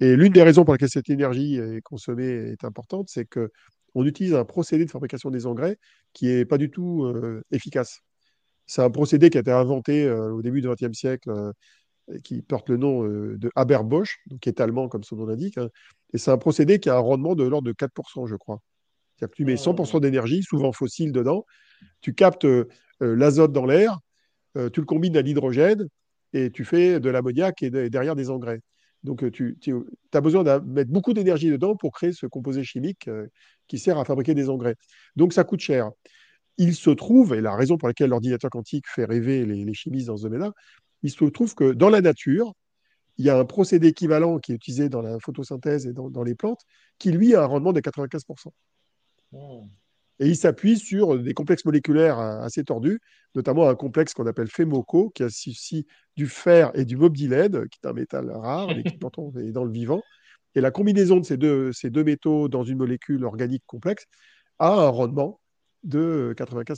[0.00, 4.34] Et l'une des raisons pour lesquelles cette énergie est consommée est importante, c'est qu'on utilise
[4.34, 5.78] un procédé de fabrication des engrais
[6.12, 8.00] qui n'est pas du tout euh, efficace.
[8.66, 11.52] C'est un procédé qui a été inventé euh, au début du XXe siècle, euh,
[12.22, 15.56] qui porte le nom de Haber-Bosch, qui est allemand comme son nom l'indique.
[15.56, 15.70] Hein.
[16.12, 18.60] et c'est un procédé qui a un rendement de l'ordre de 4%, je crois.
[19.16, 21.46] C'est-à-dire que tu mets 100% d'énergie, souvent fossile, dedans,
[22.02, 22.46] tu captes
[23.00, 24.00] l'azote dans l'air,
[24.54, 25.88] tu le combines à l'hydrogène,
[26.34, 28.60] et tu fais de l'ammoniac et, derrière des engrais.
[29.04, 29.56] Donc, euh, tu,
[30.12, 33.26] as besoin de mettre beaucoup d'énergie dedans pour créer ce composé chimique euh,
[33.68, 34.76] qui sert à fabriquer des engrais.
[35.14, 35.90] Donc, ça coûte cher.
[36.58, 40.16] Il se trouve, et la raison pour laquelle l'ordinateur quantique fait rêver les, chimistes dans
[40.16, 40.52] ce domaine-là,
[41.02, 42.52] il se trouve que dans la nature,
[43.18, 46.34] il y a un procédé équivalent qui est utilisé dans la photosynthèse et dans, les
[46.34, 46.62] plantes,
[46.98, 48.48] qui lui a un rendement de 95%.
[50.20, 53.00] Et il s'appuie sur des complexes moléculaires assez tordus,
[53.34, 55.84] notamment un complexe qu'on appelle FEMOCO, qui associe
[56.16, 59.64] du fer et du mobdylène, qui est un métal rare, mais qui pourtant est dans
[59.64, 60.02] le vivant.
[60.54, 64.06] Et la combinaison de ces deux, ces deux métaux dans une molécule organique complexe
[64.60, 65.40] a un rendement
[65.82, 66.76] de 95%.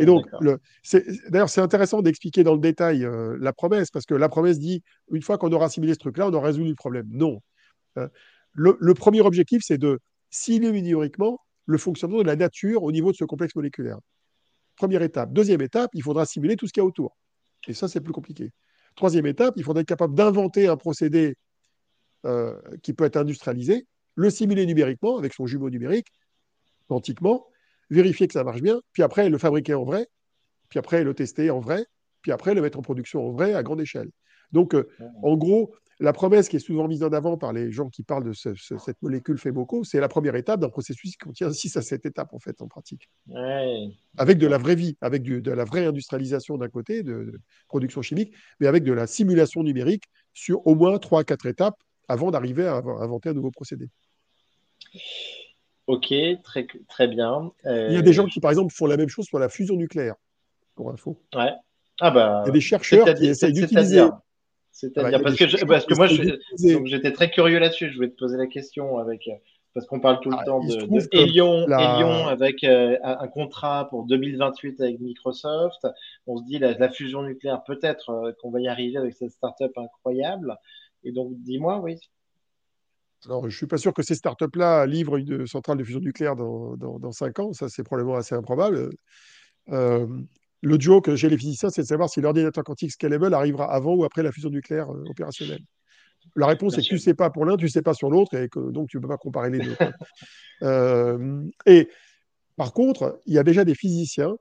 [0.00, 0.26] et donc,
[1.28, 4.82] d'ailleurs, c'est intéressant d'expliquer dans le détail euh, la promesse, parce que la promesse dit,
[5.12, 7.06] une fois qu'on aura assimilé ce truc-là, on aura résolu le problème.
[7.10, 7.40] Non.
[7.98, 8.08] Euh,
[8.52, 10.00] le, le, premier objectif, c'est de
[10.30, 13.98] simuler numériquement le fonctionnement de la nature au niveau de ce complexe moléculaire.
[14.76, 15.32] Première étape.
[15.32, 17.16] Deuxième étape, il faudra simuler tout ce qu'il y a autour.
[17.68, 18.50] Et ça, c'est plus compliqué.
[18.96, 21.36] Troisième étape, il faudra être capable d'inventer un procédé
[22.26, 26.06] euh, qui peut être industrialisé, le simuler numériquement avec son jumeau numérique,
[26.88, 27.46] quantiquement,
[27.90, 30.06] vérifier que ça marche bien, puis après le fabriquer en vrai,
[30.68, 31.84] puis après le tester en vrai,
[32.22, 34.10] puis après le mettre en production en vrai à grande échelle.
[34.52, 34.88] Donc, euh,
[35.22, 38.24] en gros, la promesse qui est souvent mise en avant par les gens qui parlent
[38.24, 42.06] de cette molécule Femoco, c'est la première étape d'un processus qui contient 6 à 7
[42.06, 43.08] étapes en fait en pratique.
[44.16, 48.34] Avec de la vraie vie, avec de la vraie industrialisation d'un côté, de, production chimique,
[48.60, 51.78] mais avec de la simulation numérique sur au moins 3 à 4 étapes
[52.08, 53.88] avant d'arriver à inventer un nouveau procédé.
[55.86, 57.52] Ok, très, très bien.
[57.64, 59.76] Il y a des gens qui, par exemple, font la même chose sur la fusion
[59.76, 60.14] nucléaire,
[60.74, 61.20] pour info.
[61.34, 61.52] Ouais.
[62.00, 64.04] Ah bah, il y a des chercheurs qui essayent d'utiliser
[64.74, 67.90] c'est-à-dire, parce, que parce que moi, j'étais très curieux là-dessus.
[67.90, 69.30] Je voulais te poser la question avec,
[69.72, 74.80] parce qu'on parle tout le ah, temps de, de avec euh, un contrat pour 2028
[74.80, 75.86] avec Microsoft.
[76.26, 79.30] On se dit la, la fusion nucléaire, peut-être euh, qu'on va y arriver avec cette
[79.30, 80.56] startup incroyable.
[81.04, 82.00] Et donc, dis-moi, oui.
[83.26, 86.34] Alors, je ne suis pas sûr que ces startups-là livrent une centrale de fusion nucléaire
[86.34, 87.52] dans, dans, 5 ans.
[87.52, 88.90] Ça, c'est probablement assez improbable.
[89.70, 90.08] Euh,
[90.64, 94.04] le joke chez les physiciens, c'est de savoir si l'ordinateur quantique scalable arrivera avant ou
[94.04, 95.62] après la fusion nucléaire euh, opérationnelle.
[96.36, 98.08] La réponse est que tu ne sais pas pour l'un, tu ne sais pas sur
[98.08, 99.76] l'autre, et que donc tu ne peux pas comparer les deux.
[100.62, 101.88] Euh, et
[102.56, 104.36] par contre, il y a déjà des physiciens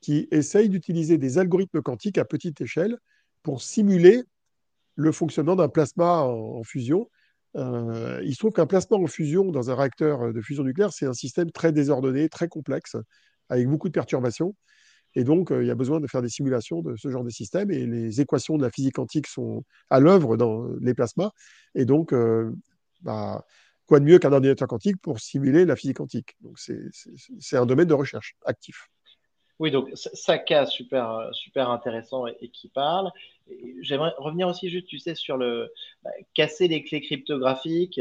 [0.00, 2.98] qui essayent d'utiliser des algorithmes quantiques à petite échelle
[3.44, 4.24] pour simuler
[4.96, 7.08] le fonctionnement d'un plasma en, fusion.
[7.54, 11.06] Euh, il se trouve qu'un plasma en fusion dans un réacteur de fusion nucléaire, c'est
[11.06, 12.96] un système très désordonné, très complexe,
[13.48, 14.56] avec beaucoup de perturbations.
[15.16, 17.70] Et donc, il y a besoin de faire des simulations de ce genre de système.
[17.70, 21.30] Et les équations de la physique quantique sont à l'œuvre dans les plasmas.
[21.74, 22.14] Et donc,
[23.02, 23.44] bah,
[23.86, 26.36] quoi de mieux qu'un ordinateur quantique pour simuler la physique quantique?
[26.40, 28.88] Donc, c'est un domaine de recherche actif.
[29.60, 29.88] Oui, donc
[30.46, 33.12] cas super, super intéressant et, qui parle.
[33.82, 38.00] J'aimerais revenir aussi juste, tu sais, sur le bah, casser les clés cryptographiques.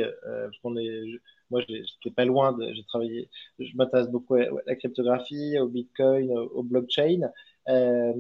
[1.54, 3.30] Moi, j'étais pas loin, j'ai travaillé,
[3.60, 7.30] je m'intéresse beaucoup à la cryptographie, au Bitcoin, au blockchain.
[7.70, 8.14] Euh,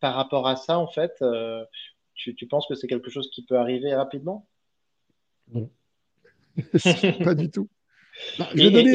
[0.00, 1.64] par rapport à ça, en fait, euh,
[2.14, 4.48] tu, penses que c'est quelque chose qui peut arriver rapidement?
[5.52, 5.68] Non.
[7.24, 7.68] pas du tout.
[8.56, 8.92] et,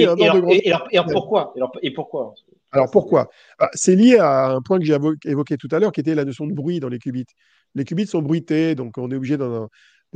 [0.98, 1.54] alors, pourquoi?
[1.84, 2.34] Et pourquoi?
[2.72, 3.30] Alors pourquoi?
[3.60, 6.26] Ah, C'est lié à un point que j'ai évoqué tout à l'heure, qui était la
[6.26, 7.28] notion de bruit dans les qubits.
[7.76, 9.68] Les qubits sont bruités, donc on est obligé de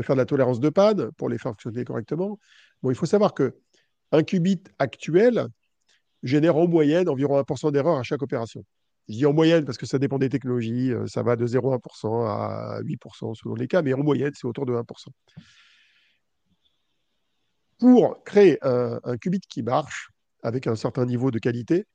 [0.01, 2.39] faire de la tolérance de panne pour les faire fonctionner correctement.
[2.83, 3.55] Bon, il faut savoir que
[4.11, 5.47] un qubit actuel
[6.23, 8.63] génère en moyenne environ 1% d'erreur à chaque opération.
[9.07, 12.25] Je dis en moyenne parce que ça dépend des technologies, euh, ça va de 0,1%
[12.25, 15.07] à 8% selon les cas, mais en moyenne, c'est autour de 1%.
[17.79, 20.09] Pour créer un, qubit qui marche
[20.41, 21.85] avec un certain niveau de qualité,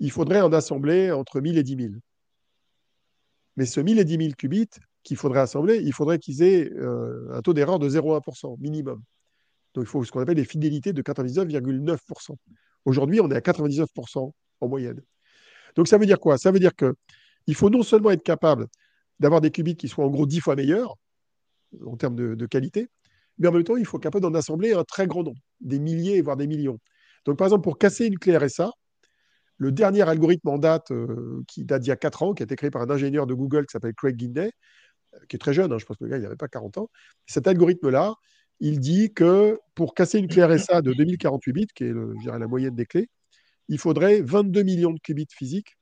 [0.00, 1.94] il faudrait en assembler entre 1000 et 10 000.
[3.56, 4.68] Mais ce 1000 et 10 000 qubits
[5.02, 9.02] qu'il faudrait assembler, il faudrait qu'ils aient euh, un taux d'erreur de 0,1% minimum.
[9.76, 12.34] Donc il faut ce qu'on appelle des fidélités de 99,9%.
[12.86, 15.02] Aujourd'hui, on est à 99% en moyenne.
[15.74, 16.38] Donc ça veut dire quoi?
[16.38, 18.68] Ça veut dire qu'il faut non seulement être capable
[19.20, 20.96] d'avoir des qubits qui soient en gros 10 fois meilleurs
[21.84, 22.88] en termes de, qualité,
[23.38, 25.78] mais en même temps, il faut être capable d'en assembler un très grand nombre, des
[25.78, 26.78] milliers, voire des millions.
[27.26, 28.70] Donc par exemple, pour casser une clé RSA,
[29.58, 32.44] le dernier algorithme en date, euh, qui date d'il y a 4 ans, qui a
[32.44, 34.52] été créé par un ingénieur de Google qui s'appelle Craig Guinday,
[35.12, 36.88] euh, qui est très jeune, hein, je pense que le gars, n'avait pas 40 ans.
[37.26, 38.14] Cet algorithme-là,
[38.60, 41.92] il dit que pour casser une clé RSA de 2048 bits, qui est
[42.24, 43.08] la moyenne des clés,
[43.68, 45.76] il faudrait 22 millions de qubits physiques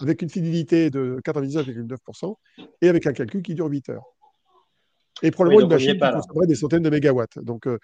[0.00, 2.36] avec une fidélité de 99,9%
[2.82, 4.04] et avec un calcul qui dure 8 heures.
[5.22, 7.38] Et probablement une machine qui consommerait des centaines de mégawatts.
[7.40, 7.78] Donc, euh,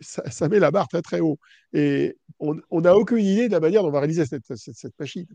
[0.00, 1.38] ça, met la barre très très haut.
[1.74, 5.26] Et on n'a aucune idée de la manière dont on va réaliser cette, machine.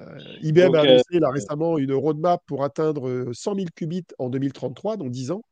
[0.00, 4.28] Euh, IBM a euh, annoncé là, récemment une roadmap pour atteindre 100 000 qubits en
[4.28, 5.42] 2033, dans 10 ans.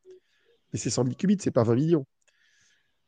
[0.73, 2.07] Mais c'est 100 000 qubits, ce n'est pas 20 millions.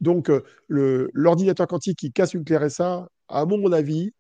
[0.00, 4.12] Donc, euh, l'ordinateur quantique qui casse une clé RSA, à mon avis,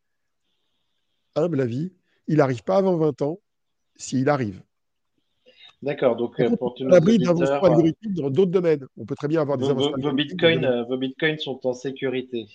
[1.34, 1.92] humble avis,
[2.26, 3.40] il n'arrive pas avant 20 ans,
[3.96, 4.62] s'il arrive.
[5.82, 7.62] D'accord, donc euh, pour tous nos auditeurs...
[7.62, 8.86] algorithmiques dans d'autres domaines.
[8.96, 12.46] On peut très bien avoir des vos, vos, bitcoins, euh, vos bitcoins sont en sécurité.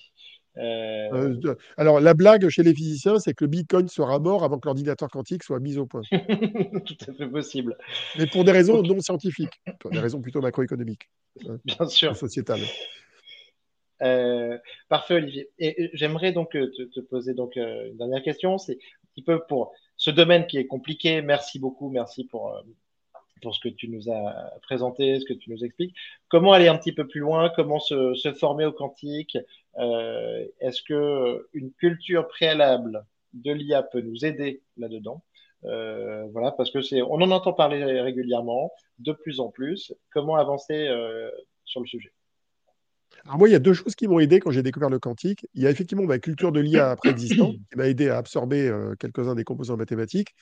[0.60, 4.60] Euh, euh, alors, la blague chez les physiciens, c'est que le Bitcoin sera mort avant
[4.60, 6.01] que l'ordinateur quantique soit mis au point.
[6.12, 7.78] Tout à fait possible.
[8.18, 11.10] Mais pour des raisons non scientifiques, pour des raisons plutôt macroéconomiques.
[11.47, 12.16] Hein, Bien sûr.
[12.16, 12.62] Sociétales.
[14.01, 14.57] Euh,
[14.89, 15.49] parfait, Olivier.
[15.60, 18.57] Et j'aimerais donc te, poser donc une dernière question.
[18.57, 21.22] C'est un petit peu pour ce domaine qui est compliqué.
[21.22, 21.89] Merci beaucoup.
[21.89, 22.62] Merci pour
[23.41, 25.95] pour ce que tu nous as présenté, ce que tu nous expliques.
[26.28, 27.49] Comment aller un petit peu plus loin?
[27.55, 29.38] Comment se, se former au quantique?
[29.78, 35.24] Euh, Est-ce que une culture préalable de l'IA peut nous aider là-dedans?
[35.65, 39.93] Euh, Voilà, parce que c'est, on en entend parler régulièrement, de plus en plus.
[40.11, 41.30] Comment avancer euh,
[41.65, 42.11] sur le sujet?
[43.26, 45.45] Alors moi, il y a deux choses qui m'ont aidé quand j'ai découvert le quantique.
[45.53, 49.36] Il y a effectivement ma culture de l'IA préexistante qui m'a aidé à absorber quelques-uns
[49.36, 50.36] des composants mathématiques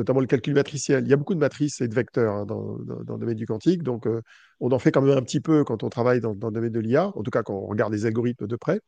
[0.00, 1.04] notamment le calcul matriciel.
[1.04, 3.82] Il y a beaucoup de matrices et de vecteurs hein, dans, le domaine du quantique,
[3.82, 4.22] donc euh,
[4.58, 6.80] on en fait quand même un petit peu quand on travaille dans, le domaine de
[6.80, 8.80] l'IA, en tout cas quand on regarde les algorithmes de près.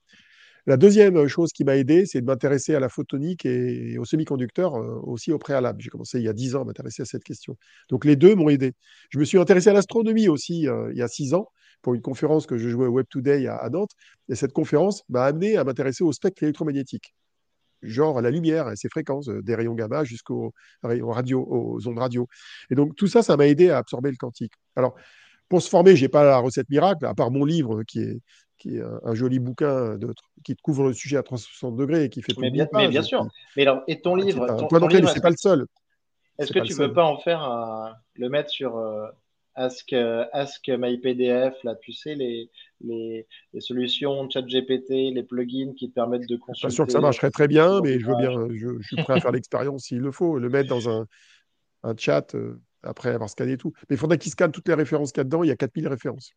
[0.66, 4.76] La deuxième chose qui m'a aidé, c'est de m'intéresser à la photonique et aux semi-conducteurs
[4.76, 5.82] euh, aussi au préalable.
[5.82, 7.56] J'ai commencé il y a dix ans à m'intéresser à cette question.
[7.90, 8.72] Donc les deux m'ont aidé.
[9.10, 11.48] Je me suis intéressé à l'astronomie aussi il y a six ans
[11.82, 13.90] pour une conférence que je jouais au Web Today à, Nantes.
[14.28, 17.12] Et cette conférence m'a amené à m'intéresser au spectre électromagnétique,
[17.82, 20.52] genre à la lumière et ses fréquences, euh, des rayons gamma jusqu'aux
[20.82, 22.28] rayons radio, aux ondes radio.
[22.70, 24.52] Et donc tout ça, ça m'a aidé à absorber le quantique.
[24.76, 24.94] Alors,
[25.48, 28.20] pour se former, je n'ai pas la recette miracle, à part mon livre qui est,
[28.58, 30.14] qui est un, joli bouquin de,
[30.44, 33.26] qui couvre le sujet à 360 degrés et qui fait mais bien, mais bien sûr.
[33.56, 35.66] Mais alors, et ton livre, ton, ton livre, c'est pas le seul.
[36.38, 39.06] Est-ce que tu ne peux pas en faire le mettre sur euh,
[39.54, 39.92] Ask,
[40.32, 42.50] Ask MyPDF, là, tu sais, les,
[42.80, 46.68] les, les solutions ChatGPT, les plugins qui te permettent de consulter.
[46.68, 49.20] Pas sûr que ça marcherait très bien, mais je veux bien, je, suis prêt à
[49.20, 51.06] faire l'expérience s'il le faut, le mettre dans un,
[51.82, 53.72] un chat euh, après avoir scanné tout.
[53.88, 55.42] Mais il faudrait qu'il scanne toutes les références qu'il y a dedans.
[55.42, 56.32] Il y a 4000 références.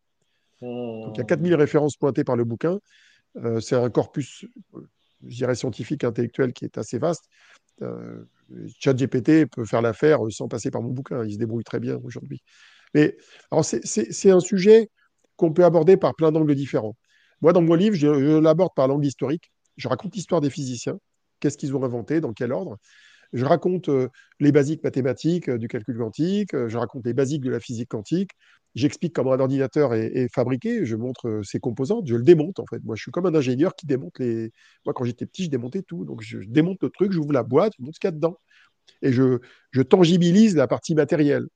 [0.61, 2.79] Donc il y a 4000 références pointées par le bouquin.
[3.37, 4.45] Euh, c'est un corpus,
[5.23, 7.25] je dirais, scientifique, intellectuel qui est assez vaste.
[7.81, 8.23] Euh,
[8.79, 11.25] ChatGPT peut faire l'affaire sans passer par mon bouquin.
[11.25, 12.41] Il se débrouille très bien aujourd'hui.
[12.95, 13.17] Mais
[13.51, 14.89] c'est un sujet
[15.35, 16.95] qu'on peut aborder par plein d'angles différents.
[17.41, 19.51] Moi, dans mon livre, je, l'aborde par l'angle historique.
[19.75, 20.97] Je raconte l'histoire des physiciens,
[21.41, 22.77] qu'est-ce qu'ils ont inventé, dans quel ordre?
[23.33, 24.07] Je raconte euh,
[24.39, 27.89] les basiques mathématiques euh, du calcul quantique, euh, je raconte les basiques de la physique
[27.89, 28.31] quantique,
[28.75, 32.81] j'explique comment un ordinateur est, fabriqué, je montre ses composantes, je le démonte en fait.
[32.85, 34.53] Moi, je suis comme un ingénieur qui démonte les.
[34.85, 36.05] Moi, quand j'étais petit, je démontais tout.
[36.05, 38.37] Donc, je, démonte le truc, j'ouvre la boîte, je montre ce qu'il y a dedans.
[39.01, 39.39] Et je,
[39.71, 41.47] je tangibilise la partie matérielle.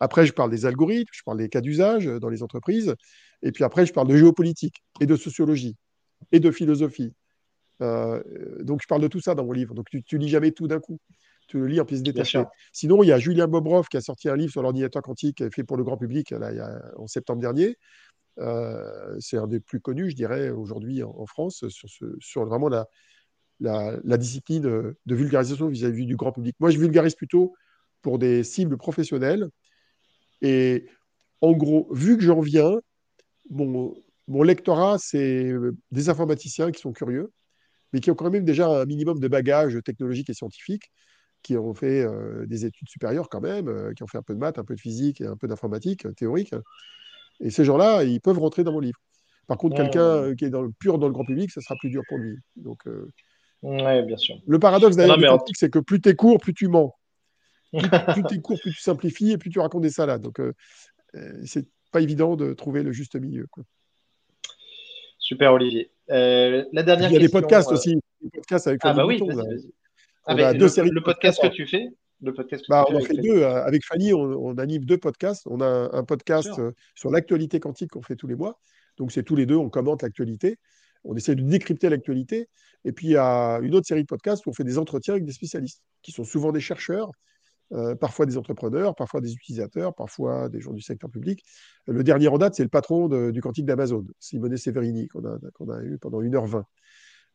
[0.00, 2.94] Après, je parle des algorithmes, je parle des cas d'usage euh, dans les entreprises.
[3.42, 5.76] Et puis après, je parle de géopolitique et de sociologie
[6.32, 7.12] et de philosophie.
[7.80, 8.22] Euh,
[8.62, 9.74] donc, je parle de tout ça dans mon livre.
[9.74, 10.98] Donc, tu, ne lis jamais tout d'un coup.
[11.46, 12.42] Tu le lis en pièces détachées.
[12.72, 15.64] Sinon, il y a Julien Bobrov qui a sorti un livre sur l'ordinateur quantique fait
[15.64, 17.76] pour le grand public là, en septembre dernier.
[18.38, 22.68] Euh, c'est un des plus connus, je dirais, aujourd'hui en, France, sur, ce, sur vraiment
[22.68, 22.86] la,
[23.60, 26.54] la, discipline de vulgarisation vis-à-vis -vis du grand public.
[26.60, 27.54] Moi, je vulgarise plutôt
[28.02, 29.48] pour des cibles professionnelles
[30.42, 30.86] et
[31.40, 32.76] en gros, vu que j'en viens,
[33.50, 33.94] mon,
[34.26, 35.52] mon lectorat, c'est
[35.90, 37.32] des informaticiens qui sont curieux,
[37.92, 40.90] mais qui ont quand même déjà un minimum de bagages technologiques et scientifiques,
[41.42, 44.34] qui ont fait euh, des études supérieures quand même, euh, qui ont fait un peu
[44.34, 46.52] de maths, un peu de physique et un peu d'informatique euh, théorique.
[47.40, 48.98] Et ces gens-là, ils peuvent rentrer dans mon livre.
[49.46, 51.88] Par contre, quelqu'un qui est dans le, pur dans le grand public, ça sera plus
[51.88, 52.36] dur pour lui.
[52.56, 52.80] Donc,
[53.62, 54.36] ouais, bien sûr.
[54.46, 56.97] Le paradoxe d'ailleurs, c'est que plus tu es court, plus tu mens
[57.72, 60.22] plus, tu es court, plus tu simplifies et plus tu racontes des salades.
[60.22, 60.54] Donc, euh,
[61.14, 63.46] euh, c'est pas évident de trouver le juste milieu.
[65.18, 65.90] Super, Olivier.
[66.10, 67.96] Euh, la dernière Il y a des podcasts aussi.
[68.22, 69.20] Des podcasts avec ah, bah oui,
[70.24, 71.88] Avec deux séries le podcast que tu fais
[72.20, 73.44] le podcast bah, on en fait deux.
[73.44, 75.46] Avec Fanny, on, anime deux podcasts.
[75.46, 76.50] On a un, podcast
[76.96, 78.58] sur l'actualité quantique qu'on fait tous les mois.
[78.96, 80.58] Donc, c'est tous les deux, on commente l'actualité.
[81.04, 82.48] On essaie de décrypter l'actualité.
[82.84, 85.14] Et puis, il y a une autre série de podcasts où on fait des entretiens
[85.14, 87.12] avec des spécialistes, qui sont souvent des chercheurs,
[87.72, 91.44] euh, parfois des entrepreneurs, parfois des utilisateurs, parfois des gens du secteur public.
[91.86, 95.68] Le dernier en date, c'est le patron du quantique d'Amazon, Simone Severini, qu'on a, qu'on
[95.70, 96.64] a eu pendant 1h20.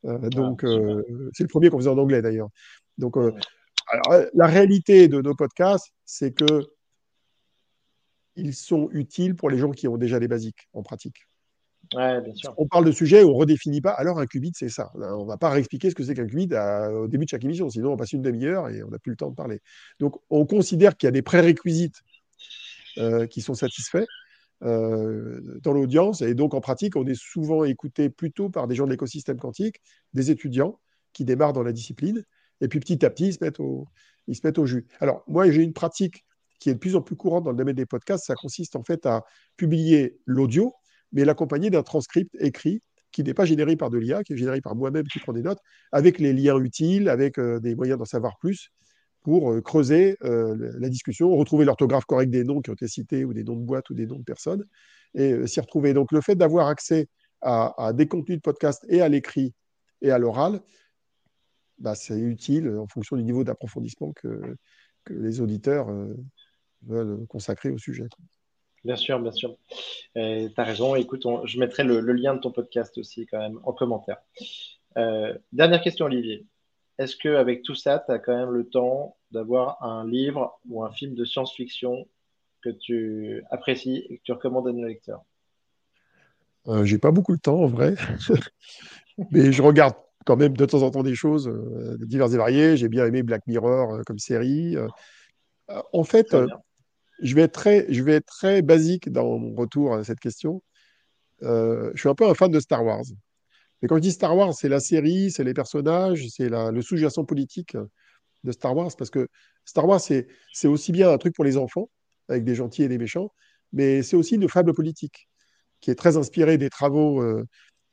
[0.05, 1.03] Euh, ah, donc, euh,
[1.34, 2.49] c'est le premier qu'on faisait en anglais d'ailleurs.
[2.97, 3.15] Donc,
[4.34, 6.65] la réalité de nos podcasts, c'est que
[8.36, 11.27] ils sont utiles pour les gens qui ont déjà les basiques en pratique.
[12.57, 13.91] On parle de sujets où on redéfinit pas.
[13.91, 14.91] Alors, un qubit, c'est ça.
[14.95, 17.69] On va pas réexpliquer ce que c'est qu'un qubit au début de chaque émission.
[17.69, 19.61] Sinon, on passe une demi-heure et on n'a plus le temps de parler.
[19.99, 22.01] Donc, on considère qu'il y a des prérequisites
[22.97, 24.05] euh, qui sont satisfaits
[24.63, 26.21] euh, dans l'audience.
[26.21, 29.81] Et donc, en pratique, on est souvent écouté plutôt par des gens de l'écosystème quantique,
[30.13, 30.79] des étudiants
[31.11, 32.23] qui démarrent dans la discipline.
[32.61, 33.87] Et puis, petit à petit, ils se mettent au,
[34.27, 34.87] ils se mettent au jus.
[34.99, 36.25] Alors, moi, j'ai une pratique
[36.59, 38.25] qui est de plus en plus courante dans le domaine des podcasts.
[38.25, 39.25] Ça consiste en fait à
[39.57, 40.73] publier l'audio
[41.14, 42.82] mais l'accompagner d'un transcript écrit
[43.14, 45.43] qui n'est pas généré par de l'IA, qui est généré par moi-même qui prend des
[45.43, 45.59] notes,
[45.91, 48.70] avec les liens utiles, avec euh, des moyens d'en savoir plus
[49.22, 53.24] pour euh, creuser euh, la discussion, retrouver l'orthographe correcte des noms qui ont été cités,
[53.24, 54.66] ou des noms de boîtes, ou des noms de personnes,
[55.14, 55.93] et s'y retrouver.
[55.93, 57.07] Donc le fait d'avoir accès
[57.41, 59.53] à, des contenus de podcast et à l'écrit
[60.01, 60.61] et à l'oral,
[61.78, 64.55] bah, c'est utile en fonction du niveau d'approfondissement que,
[65.03, 65.88] que, les auditeurs
[66.82, 68.07] veulent consacrer au sujet.
[68.84, 69.55] Bien sûr, bien sûr.
[70.15, 70.19] tu
[70.57, 70.95] as raison.
[70.95, 74.17] Écoute, je mettrai le, lien de ton podcast aussi quand même en commentaire.
[74.97, 76.45] Euh, dernière question, Olivier.
[76.99, 80.91] Est-ce qu'avec tout ça, tu as quand même le temps d'avoir un livre ou un
[80.91, 82.07] film de science-fiction
[82.61, 85.23] que tu apprécies et que tu recommandes à nos lecteurs?
[86.67, 87.95] Euh, J'ai pas beaucoup de temps en vrai,
[89.31, 92.77] mais je regarde quand même de temps en temps des choses euh, diverses et variées.
[92.77, 94.77] J'ai bien aimé Black Mirror comme série.
[95.91, 96.36] En fait,
[97.22, 100.61] je vais, être très, je vais être très basique dans mon retour à cette question.
[101.41, 103.03] je suis un peu un fan de Star Wars.
[103.82, 107.26] Mais quand je dis Star Wars, c'est la série, c'est les personnages, c'est le sous-jacent
[107.26, 107.76] politique
[108.43, 109.28] de Star Wars, parce que
[109.66, 111.89] Star Wars, c'est aussi bien un truc pour les enfants,
[112.30, 113.32] avec des gentils et des méchants,
[113.74, 115.28] mais c'est aussi une fable politique,
[115.82, 117.45] qui est très inspirée des travaux euh,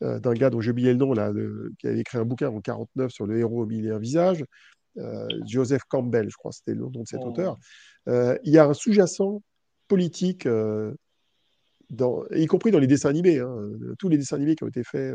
[0.02, 1.32] euh, d'un gars dont j'ai oublié le nom, là,
[1.78, 4.44] qui avait écrit un bouquin en 49 sur le héros au mille et un visages,
[4.98, 7.28] euh, Joseph Campbell, je crois, c'était le nom de cet oh.
[7.28, 7.56] auteur.
[8.44, 9.42] Il y a un sous-jacent
[9.88, 10.48] politique,
[11.90, 13.38] dans, y compris dans les dessins animés.
[13.38, 13.56] Hein.
[13.98, 15.14] tous les dessins animés qui ont été faits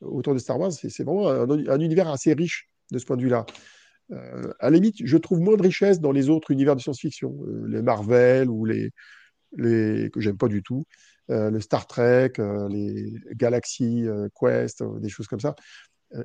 [0.00, 3.22] autour de Star Wars, c'est vraiment un, un, univers assez riche de ce point de
[3.22, 3.46] vue-là.
[4.12, 7.36] Euh, à la limite, je trouve moins de richesse dans les autres univers de science-fiction,
[7.46, 8.90] euh, les Marvel ou les,
[9.56, 10.84] les que j'aime pas du tout,
[11.30, 12.32] euh, le Star Trek,
[12.70, 14.04] les Galaxy
[14.38, 15.54] Quest, des choses comme ça.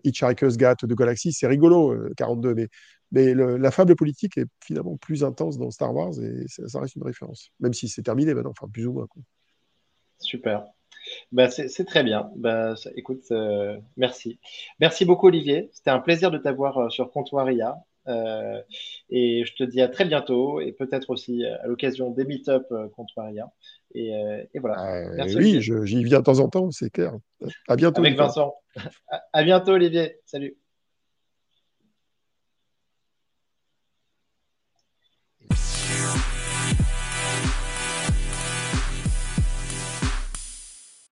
[0.03, 2.67] Hitchhiker's Guide de Galaxy, c'est rigolo, 42, mais,
[3.11, 7.03] mais la fable politique est finalement plus intense dans Star Wars et ça, reste une
[7.03, 9.07] référence, même si c'est terminé maintenant, enfin plus ou moins.
[10.19, 10.65] Super.
[11.31, 12.29] Bah, c'est très bien.
[12.35, 14.39] Bah, écoute, euh, merci.
[14.79, 15.69] Merci beaucoup, Olivier.
[15.73, 17.75] C'était un plaisir de t'avoir euh, sur Comptoiria.
[18.07, 18.59] Euh,
[19.11, 23.51] et je te dis à très bientôt et peut-être aussi à l'occasion des meet-up Comptoiria.
[23.93, 24.11] Et,
[24.53, 25.09] et voilà.
[25.15, 27.13] Merci, oui, j'y viens de temps en temps, c'est clair.
[27.67, 28.01] À bientôt.
[28.01, 28.55] Avec Vincent.
[29.33, 30.17] à bientôt, Olivier.
[30.25, 30.60] Salut.